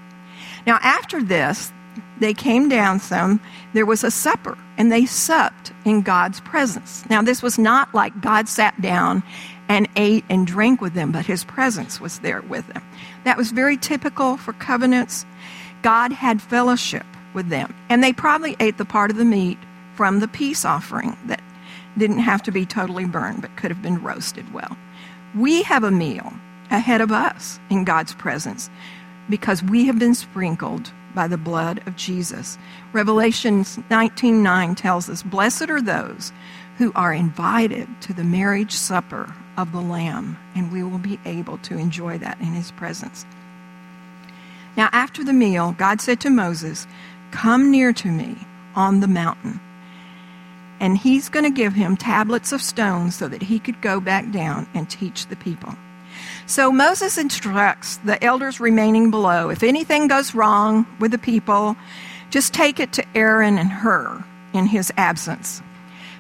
Now, 0.66 0.80
after 0.82 1.22
this, 1.22 1.74
they 2.20 2.34
came 2.34 2.70
down 2.70 3.00
some. 3.00 3.40
There 3.74 3.86
was 3.86 4.04
a 4.04 4.12
supper, 4.12 4.58
and 4.78 4.92
they 4.92 5.06
supped 5.06 5.72
in 5.86 6.02
God's 6.02 6.40
presence. 6.42 7.04
Now, 7.10 7.22
this 7.22 7.42
was 7.42 7.58
not 7.58 7.94
like 7.94 8.22
God 8.22 8.48
sat 8.48 8.80
down 8.82 9.24
and 9.70 9.88
ate 9.96 10.26
and 10.30 10.46
drank 10.46 10.82
with 10.82 10.94
them, 10.94 11.12
but 11.12 11.26
his 11.26 11.44
presence 11.44 12.00
was 12.00 12.20
there 12.20 12.42
with 12.42 12.68
them. 12.68 12.84
That 13.24 13.38
was 13.38 13.52
very 13.52 13.78
typical 13.78 14.38
for 14.38 14.54
covenants. 14.54 15.26
God 15.82 16.12
had 16.12 16.42
fellowship 16.42 17.06
with 17.34 17.50
them, 17.50 17.74
and 17.90 18.04
they 18.04 18.14
probably 18.14 18.56
ate 18.60 18.78
the 18.78 18.86
part 18.86 19.12
of 19.12 19.18
the 19.18 19.26
meat 19.26 19.58
from 19.96 20.20
the 20.20 20.28
peace 20.28 20.66
offering 20.66 21.18
that 21.26 21.42
didn't 21.98 22.20
have 22.20 22.42
to 22.44 22.52
be 22.52 22.66
totally 22.66 23.06
burned, 23.06 23.42
but 23.42 23.56
could 23.56 23.72
have 23.72 23.82
been 23.82 24.02
roasted 24.02 24.54
well. 24.54 24.78
We 25.36 25.64
have 25.64 25.84
a 25.84 25.92
meal 25.92 26.34
ahead 26.72 27.02
of 27.02 27.12
us 27.12 27.60
in 27.70 27.84
God's 27.84 28.14
presence 28.14 28.70
because 29.30 29.64
we 29.64 29.86
have 29.86 30.00
been 30.00 30.16
sprinkled 30.16 30.92
by 31.14 31.28
the 31.28 31.38
blood 31.38 31.82
of 31.86 31.96
Jesus. 31.96 32.58
Revelation 32.92 33.66
19:9 33.90 34.76
tells 34.76 35.10
us, 35.10 35.24
"Blessed 35.24 35.70
are 35.70 35.82
those 35.82 36.32
who 36.78 36.92
are 36.96 37.14
invited 37.14 37.88
to 38.02 38.14
the 38.14 38.24
marriage 38.24 38.74
supper 38.74 39.34
of 39.58 39.72
the 39.72 39.82
Lamb, 39.82 40.38
and 40.56 40.72
we 40.72 40.84
will 40.84 40.98
be 40.98 41.20
able 41.26 41.58
to 41.60 41.78
enjoy 41.78 42.18
that 42.18 42.40
in 42.40 42.54
his 42.54 42.72
presence." 42.72 43.26
Now, 44.76 44.90
after 44.92 45.24
the 45.24 45.34
meal, 45.34 45.76
God 45.78 46.02
said 46.02 46.20
to 46.22 46.30
Moses, 46.30 46.88
"Come 47.32 47.70
near 47.70 47.94
to 47.94 48.10
me 48.10 48.48
on 48.76 49.00
the 49.00 49.08
mountain." 49.08 49.60
and 50.84 50.98
he's 50.98 51.30
going 51.30 51.46
to 51.46 51.50
give 51.50 51.74
him 51.74 51.96
tablets 51.96 52.52
of 52.52 52.62
stone 52.62 53.10
so 53.10 53.30
that 53.30 53.44
he 53.44 53.58
could 53.58 53.82
go 53.82 54.02
back 54.02 54.30
down 54.32 54.68
and 54.74 54.90
teach 54.90 55.28
the 55.28 55.36
people. 55.38 55.74
So 56.46 56.72
Moses 56.72 57.18
instructs 57.18 57.98
the 57.98 58.22
elders 58.24 58.60
remaining 58.60 59.12
below 59.12 59.50
if 59.50 59.64
anything 59.64 60.08
goes 60.08 60.36
wrong 60.36 60.86
with 61.00 61.12
the 61.12 61.18
people, 61.18 61.76
just 62.30 62.54
take 62.54 62.80
it 62.80 62.94
to 62.94 63.06
Aaron 63.16 63.58
and 63.58 63.70
Hur 63.70 64.24
in 64.54 64.68
his 64.68 64.92
absence. 64.98 65.62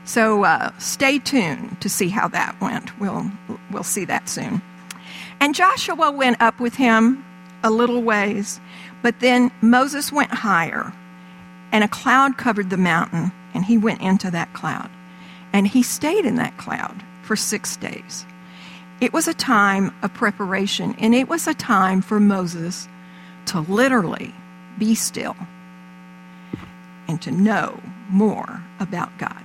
So 0.05 0.43
uh, 0.43 0.71
stay 0.79 1.19
tuned 1.19 1.79
to 1.81 1.89
see 1.89 2.09
how 2.09 2.27
that 2.29 2.59
went. 2.59 2.99
We'll, 2.99 3.31
we'll 3.71 3.83
see 3.83 4.05
that 4.05 4.27
soon. 4.27 4.61
And 5.39 5.55
Joshua 5.55 6.11
went 6.11 6.41
up 6.41 6.59
with 6.59 6.75
him 6.75 7.23
a 7.63 7.71
little 7.71 8.01
ways, 8.01 8.59
but 9.01 9.19
then 9.19 9.51
Moses 9.61 10.11
went 10.11 10.31
higher, 10.31 10.93
and 11.71 11.83
a 11.83 11.87
cloud 11.87 12.37
covered 12.37 12.69
the 12.69 12.77
mountain 12.77 13.31
and 13.53 13.65
he 13.65 13.77
went 13.77 14.01
into 14.01 14.31
that 14.31 14.53
cloud. 14.53 14.89
And 15.51 15.67
he 15.67 15.83
stayed 15.83 16.25
in 16.25 16.35
that 16.35 16.57
cloud 16.57 17.03
for 17.21 17.35
six 17.35 17.77
days. 17.77 18.25
It 19.03 19.11
was 19.11 19.27
a 19.27 19.33
time 19.33 19.93
of 20.01 20.13
preparation, 20.13 20.95
and 20.97 21.13
it 21.13 21.27
was 21.27 21.45
a 21.45 21.53
time 21.53 22.01
for 22.01 22.21
Moses 22.21 22.87
to 23.47 23.59
literally 23.59 24.33
be 24.79 24.95
still 24.95 25.35
and 27.09 27.21
to 27.21 27.29
know 27.29 27.81
more 28.07 28.63
about 28.79 29.17
God. 29.17 29.43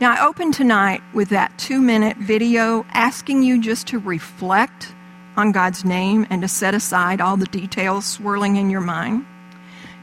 Now, 0.00 0.12
I 0.12 0.24
open 0.24 0.52
tonight 0.52 1.02
with 1.12 1.30
that 1.30 1.58
two 1.58 1.80
minute 1.80 2.18
video 2.18 2.86
asking 2.92 3.42
you 3.42 3.60
just 3.60 3.88
to 3.88 3.98
reflect 3.98 4.94
on 5.36 5.50
God's 5.50 5.84
name 5.84 6.24
and 6.30 6.40
to 6.42 6.46
set 6.46 6.72
aside 6.72 7.20
all 7.20 7.36
the 7.36 7.46
details 7.46 8.06
swirling 8.06 8.54
in 8.54 8.70
your 8.70 8.80
mind. 8.80 9.26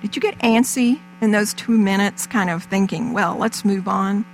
Did 0.01 0.17
you 0.17 0.21
get 0.21 0.37
antsy 0.39 0.99
in 1.21 1.31
those 1.31 1.53
two 1.53 1.77
minutes, 1.77 2.27
kind 2.27 2.49
of 2.49 2.65
thinking, 2.65 3.13
well, 3.13 3.37
let's 3.37 3.63
move 3.63 3.87
on? 3.87 4.25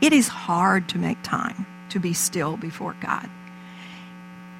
It 0.00 0.14
is 0.14 0.28
hard 0.28 0.88
to 0.88 0.98
make 0.98 1.22
time 1.22 1.66
to 1.90 2.00
be 2.00 2.14
still 2.14 2.56
before 2.56 2.96
God. 3.02 3.28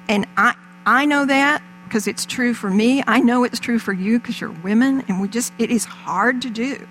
And 0.09 0.25
I, 0.37 0.55
I 0.85 1.05
know 1.05 1.25
that 1.25 1.61
because 1.85 2.07
it's 2.07 2.25
true 2.25 2.53
for 2.53 2.69
me. 2.69 3.03
I 3.07 3.19
know 3.19 3.43
it's 3.43 3.59
true 3.59 3.79
for 3.79 3.93
you 3.93 4.19
because 4.19 4.39
you're 4.41 4.51
women, 4.51 5.03
and 5.07 5.21
we 5.21 5.27
just, 5.27 5.53
it 5.57 5.71
is 5.71 5.85
hard 5.85 6.41
to 6.41 6.49
do. 6.49 6.85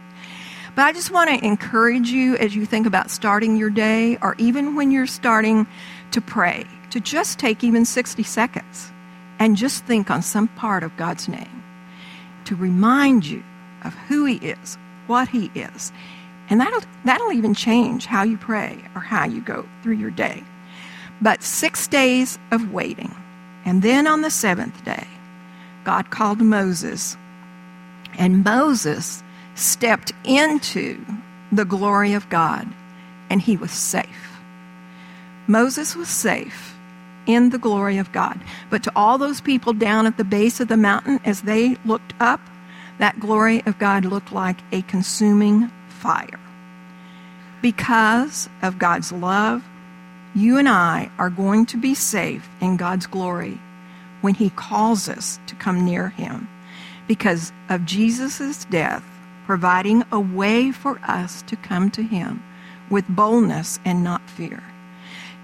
But 0.74 0.84
I 0.84 0.92
just 0.92 1.10
want 1.10 1.30
to 1.30 1.44
encourage 1.44 2.10
you 2.10 2.36
as 2.36 2.54
you 2.54 2.66
think 2.66 2.86
about 2.86 3.10
starting 3.10 3.56
your 3.56 3.70
day, 3.70 4.18
or 4.20 4.34
even 4.38 4.74
when 4.74 4.90
you're 4.90 5.06
starting 5.06 5.66
to 6.12 6.20
pray, 6.20 6.64
to 6.90 7.00
just 7.00 7.38
take 7.38 7.64
even 7.64 7.84
60 7.84 8.22
seconds 8.22 8.90
and 9.38 9.56
just 9.56 9.84
think 9.84 10.10
on 10.10 10.22
some 10.22 10.48
part 10.48 10.82
of 10.82 10.96
God's 10.96 11.28
name 11.28 11.62
to 12.44 12.54
remind 12.54 13.26
you 13.26 13.42
of 13.84 13.94
who 13.94 14.24
He 14.24 14.36
is, 14.36 14.78
what 15.06 15.28
He 15.28 15.50
is. 15.54 15.92
And 16.48 16.60
that'll, 16.60 16.82
that'll 17.04 17.32
even 17.32 17.54
change 17.54 18.06
how 18.06 18.22
you 18.22 18.36
pray 18.36 18.78
or 18.94 19.00
how 19.00 19.26
you 19.26 19.40
go 19.40 19.66
through 19.82 19.96
your 19.96 20.10
day. 20.10 20.44
But 21.20 21.42
six 21.42 21.88
days 21.88 22.38
of 22.50 22.72
waiting. 22.72 23.14
And 23.64 23.82
then 23.82 24.06
on 24.06 24.22
the 24.22 24.30
seventh 24.30 24.84
day, 24.84 25.06
God 25.84 26.10
called 26.10 26.40
Moses. 26.40 27.16
And 28.18 28.44
Moses 28.44 29.22
stepped 29.54 30.12
into 30.24 31.04
the 31.52 31.64
glory 31.64 32.12
of 32.12 32.28
God, 32.28 32.68
and 33.30 33.40
he 33.40 33.56
was 33.56 33.70
safe. 33.70 34.38
Moses 35.46 35.94
was 35.96 36.08
safe 36.08 36.76
in 37.26 37.50
the 37.50 37.58
glory 37.58 37.98
of 37.98 38.12
God. 38.12 38.38
But 38.70 38.82
to 38.84 38.92
all 38.96 39.18
those 39.18 39.40
people 39.40 39.72
down 39.72 40.06
at 40.06 40.16
the 40.16 40.24
base 40.24 40.60
of 40.60 40.68
the 40.68 40.76
mountain, 40.76 41.20
as 41.24 41.42
they 41.42 41.76
looked 41.84 42.14
up, 42.20 42.40
that 42.98 43.20
glory 43.20 43.62
of 43.66 43.78
God 43.78 44.04
looked 44.04 44.32
like 44.32 44.58
a 44.72 44.82
consuming 44.82 45.70
fire. 45.88 46.40
Because 47.62 48.48
of 48.62 48.78
God's 48.78 49.12
love, 49.12 49.62
you 50.36 50.58
and 50.58 50.68
I 50.68 51.10
are 51.18 51.30
going 51.30 51.64
to 51.66 51.78
be 51.78 51.94
safe 51.94 52.46
in 52.60 52.76
God's 52.76 53.06
glory 53.06 53.58
when 54.20 54.34
He 54.34 54.50
calls 54.50 55.08
us 55.08 55.40
to 55.46 55.54
come 55.54 55.82
near 55.82 56.10
Him. 56.10 56.46
Because 57.08 57.52
of 57.70 57.86
Jesus' 57.86 58.66
death, 58.66 59.02
providing 59.46 60.04
a 60.12 60.20
way 60.20 60.72
for 60.72 61.00
us 61.04 61.40
to 61.42 61.56
come 61.56 61.90
to 61.92 62.02
Him 62.02 62.42
with 62.90 63.08
boldness 63.08 63.78
and 63.82 64.04
not 64.04 64.28
fear. 64.28 64.62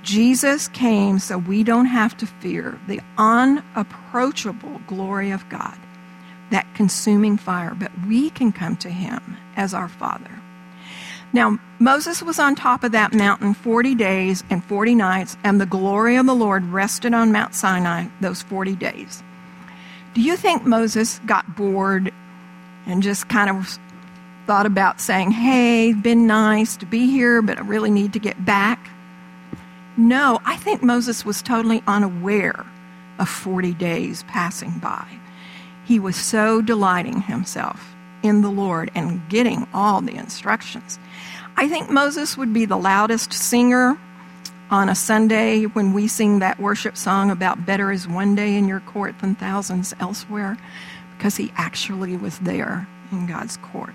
Jesus 0.03 0.69
came 0.69 1.19
so 1.19 1.39
we 1.39 1.63
don't 1.63 1.87
have 1.87 2.15
to 2.19 2.27
fear 2.27 2.79
the 2.87 3.01
unapproachable 3.17 4.83
glory 4.87 5.31
of 5.31 5.49
God, 5.49 5.79
that 6.51 6.67
consuming 6.75 7.39
fire, 7.39 7.75
but 7.75 7.93
we 8.07 8.29
can 8.29 8.53
come 8.53 8.77
to 8.77 8.91
Him 8.91 9.39
as 9.57 9.73
our 9.73 9.89
Father. 9.89 10.42
Now, 11.33 11.59
Moses 11.79 12.23
was 12.23 12.39
on 12.39 12.55
top 12.55 12.85
of 12.85 12.93
that 12.93 13.15
mountain 13.15 13.55
40 13.55 13.95
days 13.95 14.45
and 14.51 14.63
40 14.65 14.95
nights, 14.95 15.37
and 15.43 15.61
the 15.61 15.67
glory 15.67 16.17
of 16.17 16.27
the 16.27 16.35
Lord 16.35 16.65
rested 16.67 17.15
on 17.15 17.33
Mount 17.33 17.55
Sinai 17.55 18.07
those 18.21 18.43
40 18.43 18.77
days. 18.77 19.23
Do 20.15 20.21
you 20.21 20.37
think 20.37 20.65
Moses 20.65 21.21
got 21.27 21.57
bored 21.57 22.13
and 22.87 23.03
just 23.03 23.29
kind 23.29 23.49
of 23.49 23.79
thought 24.47 24.67
about 24.67 25.01
saying, 25.01 25.31
hey, 25.31 25.93
been 25.93 26.27
nice 26.27 26.77
to 26.77 26.87
be 26.87 27.07
here, 27.07 27.43
but 27.43 27.59
I 27.59 27.63
really 27.63 27.91
need 27.91 28.13
to 28.15 28.19
get 28.19 28.45
back. 28.45 28.91
No, 29.97 30.41
I 30.45 30.57
think 30.57 30.83
Moses 30.83 31.25
was 31.25 31.43
totally 31.43 31.83
unaware 31.87 32.67
of 33.19 33.29
40 33.29 33.75
days 33.75 34.25
passing 34.25 34.79
by. 34.79 35.07
He 35.85 35.99
was 35.99 36.17
so 36.17 36.61
delighting 36.61 37.23
himself 37.23 37.95
in 38.23 38.43
the 38.43 38.51
Lord 38.51 38.91
and 38.95 39.29
getting 39.29 39.67
all 39.75 40.01
the 40.01 40.15
instructions. 40.15 40.99
I 41.57 41.69
think 41.69 41.91
Moses 41.91 42.37
would 42.37 42.53
be 42.53 42.65
the 42.65 42.77
loudest 42.77 43.33
singer 43.33 43.99
on 44.71 44.89
a 44.89 44.95
Sunday 44.95 45.65
when 45.65 45.93
we 45.93 46.09
sing 46.09 46.39
that 46.39 46.59
worship 46.59 46.97
song 46.97 47.31
about 47.31 47.67
better 47.67 47.93
is 47.93 48.09
one 48.09 48.35
day 48.35 48.57
in 48.57 48.67
your 48.67 48.81
court 48.81 49.19
than 49.21 49.35
thousands 49.35 49.95
elsewhere, 50.01 50.57
because 51.17 51.37
he 51.37 51.53
actually 51.57 52.17
was 52.17 52.39
there 52.39 52.89
in 53.11 53.27
God's 53.27 53.59
court. 53.59 53.93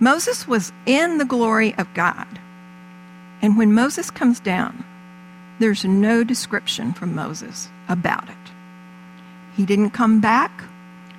Moses 0.00 0.48
was 0.48 0.72
in 0.86 1.18
the 1.18 1.24
glory 1.24 1.74
of 1.76 1.92
God. 1.94 2.26
And 3.42 3.58
when 3.58 3.74
Moses 3.74 4.10
comes 4.10 4.40
down, 4.40 4.84
there's 5.58 5.84
no 5.84 6.24
description 6.24 6.94
from 6.94 7.14
Moses 7.14 7.68
about 7.88 8.28
it. 8.28 8.36
He 9.56 9.66
didn't 9.66 9.90
come 9.90 10.20
back 10.20 10.64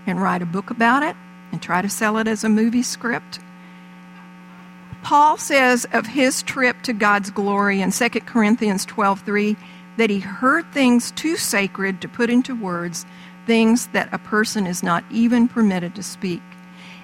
and 0.07 0.22
write 0.22 0.41
a 0.41 0.45
book 0.45 0.72
about 0.72 1.03
it 1.03 1.16
and 1.56 1.62
try 1.62 1.82
to 1.82 1.88
sell 1.88 2.18
it 2.18 2.28
as 2.28 2.43
a 2.43 2.49
movie 2.49 2.84
script. 2.84 3.39
Paul 5.03 5.38
says 5.38 5.86
of 5.93 6.06
his 6.06 6.43
trip 6.43 6.82
to 6.82 6.91
God's 6.91 7.32
glory 7.32 7.80
in 7.80 7.91
2 7.91 8.26
Corinthians 8.26 8.86
12:3 8.86 9.56
that 9.95 10.10
he 10.10 10.20
heard 10.20 10.70
things 10.74 11.12
too 11.12 11.38
sacred 11.38 12.01
to 12.01 12.10
put 12.10 12.30
into 12.30 12.53
words, 12.53 13.06
things 13.47 13.88
that 13.93 14.10
a 14.12 14.18
person 14.18 14.68
is 14.68 14.84
not 14.84 15.06
even 15.10 15.47
permitted 15.47 15.95
to 15.95 16.03
speak. 16.03 16.41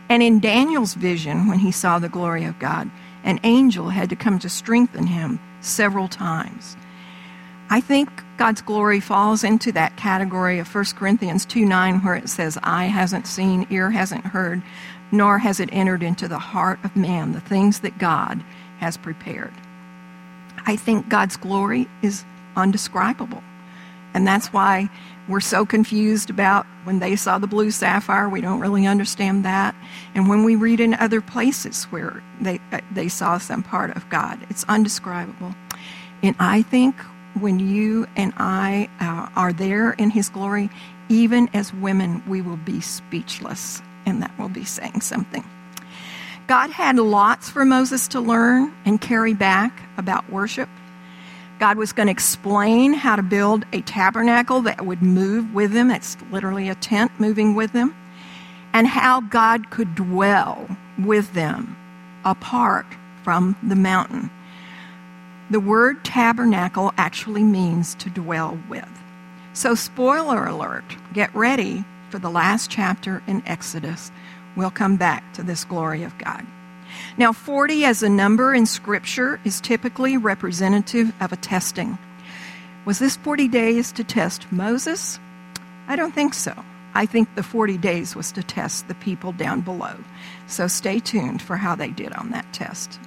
And 0.10 0.22
in 0.22 0.42
Daniel's 0.42 0.96
vision, 0.96 1.48
when 1.48 1.60
he 1.60 1.72
saw 1.72 1.98
the 1.98 2.10
glory 2.10 2.44
of 2.44 2.60
God, 2.60 2.92
an 3.24 3.40
angel 3.44 3.88
had 3.88 4.10
to 4.10 4.18
come 4.18 4.38
to 4.40 4.50
strengthen 4.50 5.08
him 5.08 5.40
several 5.62 6.10
times. 6.10 6.76
I 7.72 7.80
think 7.80 8.10
God's 8.38 8.62
glory 8.62 9.00
falls 9.00 9.46
into 9.46 9.72
that 9.72 9.96
category 9.96 10.60
of 10.60 10.76
1 10.76 10.86
Corinthians 10.98 11.46
2 11.46 11.66
9, 11.66 12.04
where 12.04 12.16
it 12.16 12.28
says, 12.28 12.60
Eye 12.62 12.86
hasn't 12.86 13.28
seen, 13.28 13.66
ear 13.70 13.90
hasn't 13.92 14.26
heard, 14.26 14.62
nor 15.10 15.38
has 15.40 15.62
it 15.62 15.70
entered 15.72 16.04
into 16.04 16.28
the 16.28 16.38
heart 16.38 16.80
of 16.84 16.98
man 16.98 17.32
the 17.32 17.40
things 17.40 17.80
that 17.80 17.98
God 17.98 18.44
has 18.80 18.98
prepared. 18.98 19.54
I 20.68 20.76
think 20.76 21.08
God's 21.08 21.38
glory 21.38 21.88
is 22.02 22.26
undescribable. 22.58 23.42
And 24.14 24.28
that's 24.28 24.52
why 24.52 24.90
we're 25.30 25.40
so 25.40 25.66
confused 25.66 26.30
about 26.30 26.66
when 26.84 27.00
they 27.00 27.16
saw 27.16 27.38
the 27.38 27.48
blue 27.48 27.72
sapphire, 27.72 28.28
we 28.28 28.42
don't 28.42 28.60
really 28.60 28.86
understand 28.86 29.46
that. 29.46 29.76
And 30.14 30.28
when 30.28 30.44
we 30.44 30.58
read 30.58 30.82
in 30.82 30.94
other 30.96 31.22
places 31.22 31.86
where 31.86 32.22
they, 32.42 32.60
uh, 32.74 32.82
they 32.92 33.08
saw 33.08 33.38
some 33.38 33.64
part 33.64 33.96
of 33.96 34.10
God, 34.10 34.46
it's 34.50 34.66
undescribable. 34.68 35.56
And 36.22 36.36
I 36.38 36.64
think 36.64 36.98
when 37.40 37.60
you 37.60 38.08
and 38.16 38.34
I 38.38 38.90
uh, 39.00 39.30
are 39.40 39.54
there 39.54 39.92
in 39.94 40.10
His 40.10 40.30
glory, 40.30 40.70
even 41.10 41.50
as 41.54 41.74
women, 41.74 42.24
we 42.28 42.42
will 42.42 42.58
be 42.58 42.82
speechless, 42.82 43.82
and 44.06 44.22
that 44.22 44.38
will 44.40 44.50
be 44.50 44.66
saying 44.66 45.02
something. 45.02 45.44
God 46.48 46.70
had 46.70 46.98
lots 46.98 47.50
for 47.50 47.64
Moses 47.64 48.08
to 48.10 48.20
learn 48.20 48.74
and 48.86 49.00
carry 49.00 49.34
back 49.34 49.82
about 49.98 50.30
worship. 50.30 50.68
God 51.60 51.78
was 51.78 51.94
going 51.94 52.08
to 52.08 52.12
explain 52.12 52.94
how 52.94 53.16
to 53.16 53.22
build 53.22 53.66
a 53.72 53.82
tabernacle 53.82 54.62
that 54.62 54.86
would 54.86 55.02
move 55.02 55.54
with 55.54 55.74
them. 55.74 55.92
It's 55.92 56.18
literally 56.32 56.70
a 56.70 56.76
tent 56.76 57.12
moving 57.20 57.56
with 57.56 57.72
them. 57.72 57.96
And 58.74 58.88
how 58.88 59.22
God 59.22 59.70
could 59.70 59.96
dwell 59.96 60.68
with 60.98 61.34
them 61.34 61.78
apart 62.26 62.86
from 63.24 63.56
the 63.62 63.76
mountain. 63.76 64.30
The 65.52 65.60
word 65.60 66.06
tabernacle 66.06 66.94
actually 66.98 67.44
means 67.44 67.94
to 67.96 68.10
dwell 68.10 68.58
with. 68.70 68.88
So, 69.52 69.76
spoiler 69.76 70.46
alert, 70.46 70.86
get 71.12 71.36
ready 71.36 71.84
for 72.10 72.20
the 72.20 72.30
last 72.30 72.72
chapter 72.72 73.22
in 73.28 73.44
Exodus. 73.46 74.14
We'll 74.56 74.72
come 74.72 74.96
back 74.96 75.34
to 75.34 75.44
this 75.44 75.66
glory 75.66 76.04
of 76.04 76.18
God. 76.18 76.48
Now, 77.18 77.34
40 77.34 77.84
as 77.84 78.02
a 78.02 78.08
number 78.08 78.56
in 78.56 78.66
Scripture 78.66 79.42
is 79.44 79.60
typically 79.60 80.16
representative 80.16 81.12
of 81.20 81.34
a 81.34 81.36
testing. 81.36 81.98
Was 82.86 83.00
this 83.00 83.18
40 83.18 83.50
days 83.50 83.92
to 83.92 84.06
test 84.06 84.50
Moses? 84.54 85.20
I 85.90 85.98
don't 85.98 86.16
think 86.16 86.34
so. 86.34 86.54
I 86.94 87.06
think 87.06 87.36
the 87.36 87.44
40 87.44 87.78
days 87.78 88.16
was 88.16 88.32
to 88.32 88.44
test 88.44 88.88
the 88.88 88.96
people 88.96 89.34
down 89.34 89.60
below. 89.60 89.98
So 90.48 90.68
stay 90.68 91.00
tuned 91.00 91.42
for 91.42 91.58
how 91.58 91.76
they 91.76 91.90
did 91.90 92.14
on 92.14 92.30
that 92.30 92.54
test. 92.54 93.02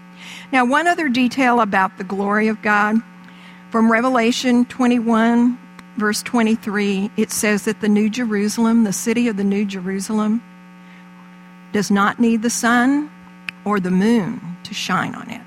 Now, 0.53 0.64
one 0.64 0.86
other 0.86 1.09
detail 1.09 1.61
about 1.61 1.99
the 1.99 2.05
glory 2.05 2.49
of 2.49 2.62
God 2.62 2.97
from 3.70 3.90
Revelation 3.90 4.64
21, 4.66 5.59
verse 5.97 6.22
23, 6.22 7.11
it 7.16 7.30
says 7.30 7.64
that 7.64 7.80
the 7.80 7.88
New 7.88 8.09
Jerusalem, 8.09 8.84
the 8.84 8.92
city 8.92 9.28
of 9.28 9.36
the 9.36 9.45
New 9.45 9.64
Jerusalem, 9.64 10.42
does 11.72 11.90
not 11.90 12.20
need 12.20 12.42
the 12.42 12.51
sun 12.51 13.11
or 13.64 13.80
the 13.80 13.90
moon 13.90 14.40
to 14.62 14.74
shine 14.74 15.14
on 15.14 15.28
it, 15.30 15.40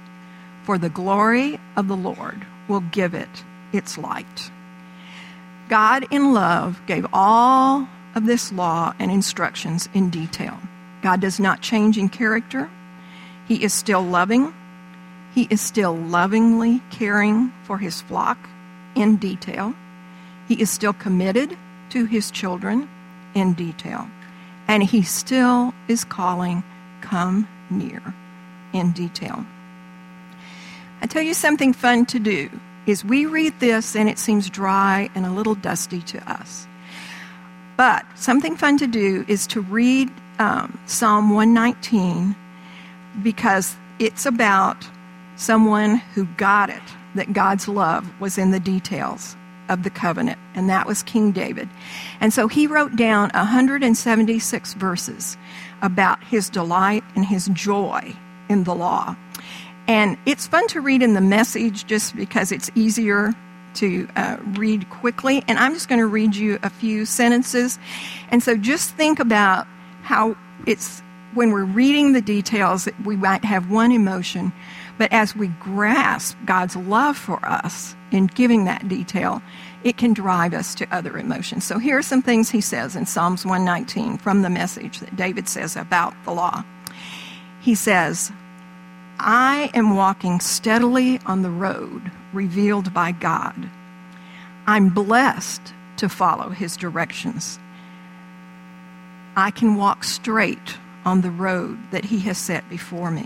for 0.63 0.77
the 0.77 0.89
glory 0.89 1.59
of 1.75 1.87
the 1.87 1.95
Lord 1.95 2.45
will 2.67 2.81
give 2.81 3.13
it 3.13 3.29
its 3.71 3.97
light. 3.97 4.51
God, 5.69 6.05
in 6.11 6.33
love, 6.33 6.81
gave 6.85 7.05
all 7.13 7.87
of 8.15 8.25
this 8.25 8.51
law 8.51 8.93
and 8.99 9.11
instructions 9.11 9.87
in 9.93 10.09
detail. 10.09 10.57
God 11.01 11.21
does 11.21 11.39
not 11.39 11.61
change 11.61 11.97
in 11.97 12.09
character. 12.09 12.69
He 13.47 13.63
is 13.63 13.73
still 13.73 14.01
loving. 14.01 14.53
He 15.33 15.47
is 15.49 15.61
still 15.61 15.95
lovingly 15.95 16.81
caring 16.89 17.51
for 17.63 17.77
his 17.77 18.01
flock 18.01 18.37
in 18.95 19.17
detail. 19.17 19.73
He 20.47 20.61
is 20.61 20.69
still 20.69 20.93
committed 20.93 21.57
to 21.89 22.05
his 22.05 22.31
children 22.31 22.89
in 23.35 23.53
detail. 23.53 24.07
And 24.67 24.83
he 24.83 25.03
still 25.03 25.73
is 25.87 26.03
calling, 26.03 26.63
Come 27.01 27.47
near 27.69 28.01
in 28.73 28.91
detail. 28.91 29.45
I 31.01 31.05
tell 31.05 31.21
you 31.21 31.33
something 31.33 31.73
fun 31.73 32.05
to 32.07 32.19
do 32.19 32.49
is 32.85 33.03
we 33.05 33.25
read 33.25 33.59
this 33.59 33.95
and 33.95 34.09
it 34.09 34.17
seems 34.17 34.49
dry 34.49 35.09
and 35.13 35.25
a 35.25 35.29
little 35.29 35.55
dusty 35.55 36.01
to 36.01 36.31
us. 36.31 36.67
But 37.75 38.05
something 38.15 38.55
fun 38.55 38.77
to 38.79 38.87
do 38.87 39.23
is 39.27 39.45
to 39.47 39.61
read 39.61 40.09
um, 40.39 40.79
Psalm 40.87 41.29
119 41.29 42.35
because 43.21 43.75
it's 43.99 44.25
about 44.25 44.87
someone 45.37 45.97
who 46.13 46.25
got 46.37 46.69
it, 46.69 46.81
that 47.15 47.33
God's 47.33 47.67
love 47.67 48.07
was 48.19 48.37
in 48.37 48.51
the 48.51 48.59
details 48.59 49.35
of 49.69 49.83
the 49.83 49.89
covenant, 49.89 50.39
and 50.55 50.69
that 50.69 50.87
was 50.87 51.03
King 51.03 51.31
David. 51.31 51.69
And 52.21 52.33
so 52.33 52.47
he 52.47 52.67
wrote 52.67 52.95
down 52.95 53.29
176 53.33 54.73
verses 54.73 55.37
about 55.81 56.23
his 56.23 56.49
delight 56.49 57.03
and 57.15 57.25
his 57.25 57.49
joy 57.53 58.13
in 58.49 58.63
the 58.63 58.75
law. 58.75 59.15
And 59.87 60.17
it's 60.25 60.47
fun 60.47 60.67
to 60.67 60.81
read 60.81 61.01
in 61.01 61.13
the 61.13 61.21
message 61.21 61.85
just 61.85 62.15
because 62.15 62.51
it's 62.51 62.69
easier 62.75 63.33
to 63.75 64.07
uh, 64.15 64.37
read 64.53 64.89
quickly. 64.89 65.43
And 65.47 65.57
I'm 65.57 65.73
just 65.73 65.87
going 65.87 65.99
to 65.99 66.07
read 66.07 66.35
you 66.35 66.59
a 66.63 66.69
few 66.69 67.05
sentences. 67.05 67.79
And 68.29 68.43
so 68.43 68.57
just 68.57 68.91
think 68.95 69.19
about 69.19 69.67
how 70.01 70.35
it's 70.65 71.01
when 71.33 71.51
we're 71.51 71.65
reading 71.65 72.13
the 72.13 72.21
details, 72.21 72.85
that 72.85 72.99
we 73.05 73.15
might 73.15 73.45
have 73.45 73.69
one 73.69 73.91
emotion, 73.91 74.51
but 74.97 75.11
as 75.11 75.35
we 75.35 75.47
grasp 75.59 76.37
God's 76.45 76.75
love 76.75 77.17
for 77.17 77.43
us 77.45 77.95
in 78.11 78.27
giving 78.27 78.65
that 78.65 78.87
detail, 78.87 79.41
it 79.83 79.97
can 79.97 80.13
drive 80.13 80.53
us 80.53 80.73
to 80.75 80.95
other 80.95 81.17
emotions. 81.17 81.63
So 81.63 81.77
here 81.77 81.97
are 81.97 82.03
some 82.03 82.21
things 82.21 82.49
he 82.49 82.61
says 82.61 82.95
in 82.95 83.05
Psalms 83.05 83.45
119 83.45 84.17
from 84.17 84.41
the 84.41 84.49
message 84.49 84.99
that 84.99 85.15
David 85.15 85.47
says 85.47 85.75
about 85.75 86.13
the 86.25 86.31
law. 86.31 86.63
He 87.61 87.75
says, 87.75 88.31
I 89.19 89.71
am 89.73 89.95
walking 89.95 90.39
steadily 90.39 91.19
on 91.25 91.41
the 91.41 91.49
road 91.49 92.11
revealed 92.33 92.93
by 92.93 93.11
God. 93.11 93.69
I'm 94.67 94.89
blessed 94.89 95.73
to 95.97 96.09
follow 96.09 96.49
his 96.49 96.77
directions. 96.77 97.59
I 99.35 99.51
can 99.51 99.75
walk 99.75 100.03
straight 100.03 100.77
on 101.05 101.21
the 101.21 101.31
road 101.31 101.77
that 101.91 102.05
he 102.05 102.19
has 102.21 102.37
set 102.37 102.67
before 102.69 103.11
me. 103.11 103.25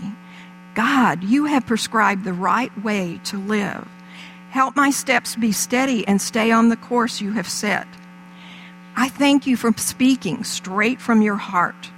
God, 0.74 1.22
you 1.22 1.44
have 1.46 1.66
prescribed 1.66 2.24
the 2.24 2.32
right 2.32 2.72
way 2.82 3.20
to 3.24 3.38
live. 3.38 3.86
Help 4.50 4.76
my 4.76 4.90
steps 4.90 5.36
be 5.36 5.52
steady 5.52 6.06
and 6.06 6.20
stay 6.20 6.50
on 6.50 6.68
the 6.68 6.76
course 6.76 7.20
you 7.20 7.32
have 7.32 7.48
set. 7.48 7.86
I 8.96 9.08
thank 9.08 9.46
you 9.46 9.56
for 9.56 9.72
speaking 9.76 10.44
straight 10.44 11.00
from 11.00 11.22
your 11.22 11.36
heart. 11.36 11.90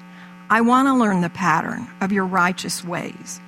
I 0.50 0.60
want 0.60 0.86
to 0.88 0.94
learn 0.94 1.20
the 1.20 1.30
pattern 1.30 1.88
of 2.00 2.12
your 2.12 2.26
righteous 2.26 2.84
ways. 2.84 3.40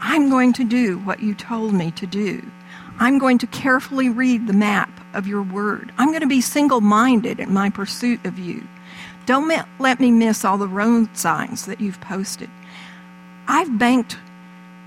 I'm 0.00 0.30
going 0.30 0.52
to 0.54 0.64
do 0.64 0.98
what 0.98 1.20
you 1.20 1.34
told 1.34 1.72
me 1.72 1.90
to 1.92 2.06
do. 2.06 2.48
I'm 3.00 3.18
going 3.18 3.38
to 3.38 3.46
carefully 3.48 4.08
read 4.08 4.46
the 4.46 4.52
map 4.52 4.90
of 5.14 5.26
your 5.26 5.42
word. 5.42 5.92
I'm 5.98 6.08
going 6.08 6.20
to 6.20 6.28
be 6.28 6.40
single 6.40 6.80
minded 6.80 7.40
in 7.40 7.52
my 7.52 7.70
pursuit 7.70 8.24
of 8.24 8.38
you. 8.38 8.66
Don't 9.26 9.52
let 9.78 10.00
me 10.00 10.10
miss 10.10 10.44
all 10.44 10.58
the 10.58 10.68
road 10.68 11.16
signs 11.16 11.66
that 11.66 11.80
you've 11.80 12.00
posted. 12.00 12.50
I've 13.48 13.78
banked 13.78 14.16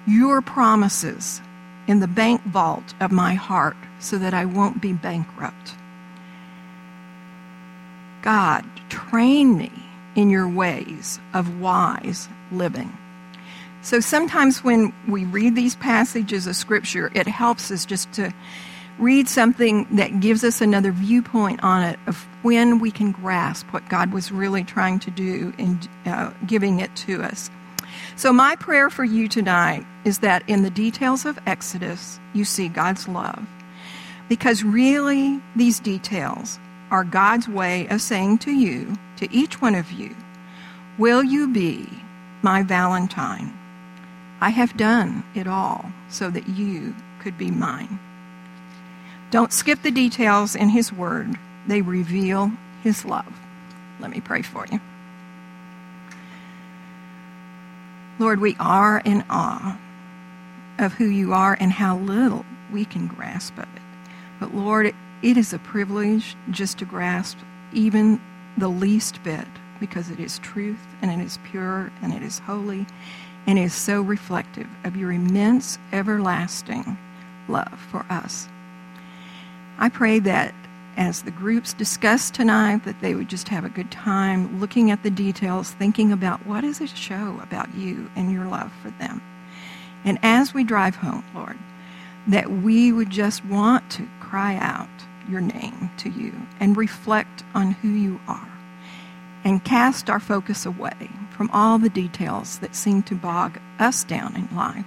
your 0.08 0.42
promises 0.42 1.42
in 1.88 2.00
the 2.00 2.08
bank 2.08 2.42
vault 2.44 2.94
of 3.00 3.12
my 3.12 3.34
heart 3.34 3.78
so 4.00 4.18
that 4.18 4.34
I 4.34 4.46
won't 4.46 4.82
be 4.82 4.94
bankrupt. 4.94 5.76
God, 8.22 8.66
train 8.90 9.58
me 9.58 9.72
in 10.16 10.30
your 10.30 10.48
ways 10.48 11.20
of 11.34 11.60
wise 11.60 12.28
living. 12.52 12.96
So 13.82 14.00
sometimes 14.00 14.64
when 14.64 14.94
we 15.08 15.26
read 15.26 15.56
these 15.56 15.76
passages 15.76 16.46
of 16.46 16.56
Scripture, 16.56 17.12
it 17.16 17.28
helps 17.28 17.72
us 17.72 17.86
just 17.86 18.12
to 18.14 18.32
read 19.00 19.28
something 19.28 19.88
that 19.96 20.20
gives 20.20 20.44
us 20.44 20.62
another 20.62 20.92
viewpoint 20.92 21.64
on 21.64 21.82
it 21.82 22.00
of 22.06 22.28
when 22.44 22.78
we 22.78 22.92
can 22.92 23.12
grasp 23.12 23.66
what 23.74 23.88
God 23.90 24.14
was 24.14 24.32
really 24.32 24.64
trying 24.64 25.00
to 25.00 25.12
do 25.12 25.54
in 25.58 25.80
uh, 26.06 26.32
giving 26.46 26.80
it 26.80 26.96
to 26.98 27.24
us. 27.24 27.50
So, 28.16 28.34
my 28.34 28.56
prayer 28.56 28.90
for 28.90 29.04
you 29.04 29.28
tonight 29.28 29.86
is 30.06 30.20
that 30.20 30.44
in 30.48 30.64
the 30.64 30.70
details 30.70 31.26
of 31.26 31.40
Exodus, 31.46 32.20
you 32.34 32.46
see 32.46 32.68
God's 32.68 33.08
love. 33.08 33.48
Because 34.30 34.64
really, 34.64 35.42
these 35.56 35.80
details 35.80 36.60
are 36.92 37.04
God's 37.04 37.48
way 37.48 37.88
of 37.88 38.02
saying 38.02 38.40
to 38.40 38.52
you, 38.52 38.98
to 39.18 39.34
each 39.34 39.62
one 39.62 39.76
of 39.76 39.92
you, 39.92 40.16
Will 40.98 41.24
you 41.24 41.48
be 41.48 41.88
my 42.42 42.64
Valentine? 42.64 43.58
I 44.42 44.50
have 44.50 44.76
done 44.76 45.24
it 45.36 45.48
all 45.48 45.92
so 46.10 46.30
that 46.30 46.50
you 46.50 46.96
could 47.22 47.38
be 47.38 47.50
mine. 47.50 48.00
Don't 49.30 49.54
skip 49.54 49.82
the 49.82 49.92
details 49.92 50.56
in 50.56 50.70
His 50.70 50.92
Word, 50.92 51.38
they 51.68 51.82
reveal 51.82 52.52
His 52.84 53.06
love. 53.06 53.34
Let 54.00 54.12
me 54.12 54.20
pray 54.20 54.42
for 54.42 54.66
you. 54.72 54.82
Lord, 58.22 58.40
we 58.40 58.56
are 58.60 59.02
in 59.04 59.26
awe 59.32 59.80
of 60.78 60.94
who 60.94 61.06
you 61.06 61.34
are 61.34 61.58
and 61.60 61.72
how 61.72 61.98
little 61.98 62.46
we 62.72 62.86
can 62.86 63.08
grasp 63.08 63.58
of 63.58 63.64
it. 63.64 63.82
But 64.40 64.54
Lord, 64.54 64.94
it 65.24 65.38
is 65.38 65.54
a 65.54 65.58
privilege 65.58 66.36
just 66.52 66.78
to 66.78 66.86
grasp 66.86 67.40
even 67.74 68.22
the 68.60 68.68
least 68.68 69.24
bit 69.24 69.48
because 69.80 70.12
it 70.12 70.20
is 70.20 70.38
truth 70.38 70.78
and 71.02 71.10
it 71.10 71.24
is 71.26 71.40
pure 71.46 71.92
and 72.04 72.14
it 72.14 72.22
is 72.22 72.38
holy 72.38 72.86
and 73.48 73.58
is 73.58 73.74
so 73.74 74.02
reflective 74.02 74.68
of 74.84 74.96
your 74.96 75.12
immense, 75.12 75.80
everlasting 75.92 77.00
love 77.48 77.80
for 77.90 78.06
us. 78.08 78.48
I 79.80 79.90
pray 79.90 80.20
that 80.20 80.54
as 81.02 81.24
the 81.24 81.32
groups 81.32 81.74
discuss 81.74 82.30
tonight, 82.30 82.86
that 82.86 83.02
they 83.02 83.16
would 83.16 83.28
just 83.28 83.50
have 83.50 83.66
a 83.66 83.70
good 83.70 83.90
time 83.90 84.60
looking 84.60 84.92
at 84.92 85.02
the 85.02 85.10
details, 85.10 85.72
thinking 85.72 86.12
about 86.12 86.46
what 86.46 86.62
does 86.62 86.80
it 86.80 86.90
show 86.90 87.40
about 87.42 87.74
you 87.74 88.08
and 88.16 88.32
your 88.32 88.46
love 88.46 88.72
for 88.84 88.92
them. 88.92 89.20
And 90.06 90.20
as 90.22 90.54
we 90.54 90.64
drive 90.64 90.96
home, 90.96 91.26
Lord, 91.34 91.58
that 92.28 92.52
we 92.52 92.92
would 92.92 93.10
just 93.10 93.44
want 93.46 93.90
to 93.94 94.08
cry 94.20 94.58
out 94.58 94.90
your 95.28 95.42
name 95.42 95.90
to 95.98 96.10
you 96.12 96.34
and 96.60 96.78
reflect 96.78 97.44
on 97.56 97.72
who 97.72 97.90
you 97.90 98.20
are 98.28 98.48
and 99.44 99.64
cast 99.64 100.08
our 100.08 100.20
focus 100.20 100.68
away 100.68 101.10
from 101.36 101.50
all 101.52 101.80
the 101.80 101.90
details 101.90 102.60
that 102.60 102.76
seem 102.76 103.02
to 103.04 103.16
bog 103.16 103.60
us 103.80 104.04
down 104.04 104.36
in 104.36 104.56
life 104.56 104.86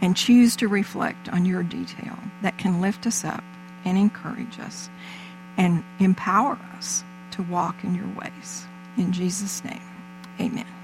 and 0.00 0.16
choose 0.16 0.54
to 0.54 0.68
reflect 0.68 1.28
on 1.30 1.44
your 1.44 1.64
detail 1.64 2.16
that 2.42 2.58
can 2.58 2.80
lift 2.80 3.08
us 3.08 3.24
up 3.24 3.42
and 3.86 3.96
encourage 3.96 4.58
us 4.60 4.90
and 5.56 5.82
empower 6.00 6.58
us 6.76 7.02
to 7.30 7.42
walk 7.44 7.82
in 7.84 7.94
your 7.94 8.08
ways. 8.20 8.66
In 8.98 9.12
Jesus' 9.12 9.64
name, 9.64 9.80
amen. 10.38 10.75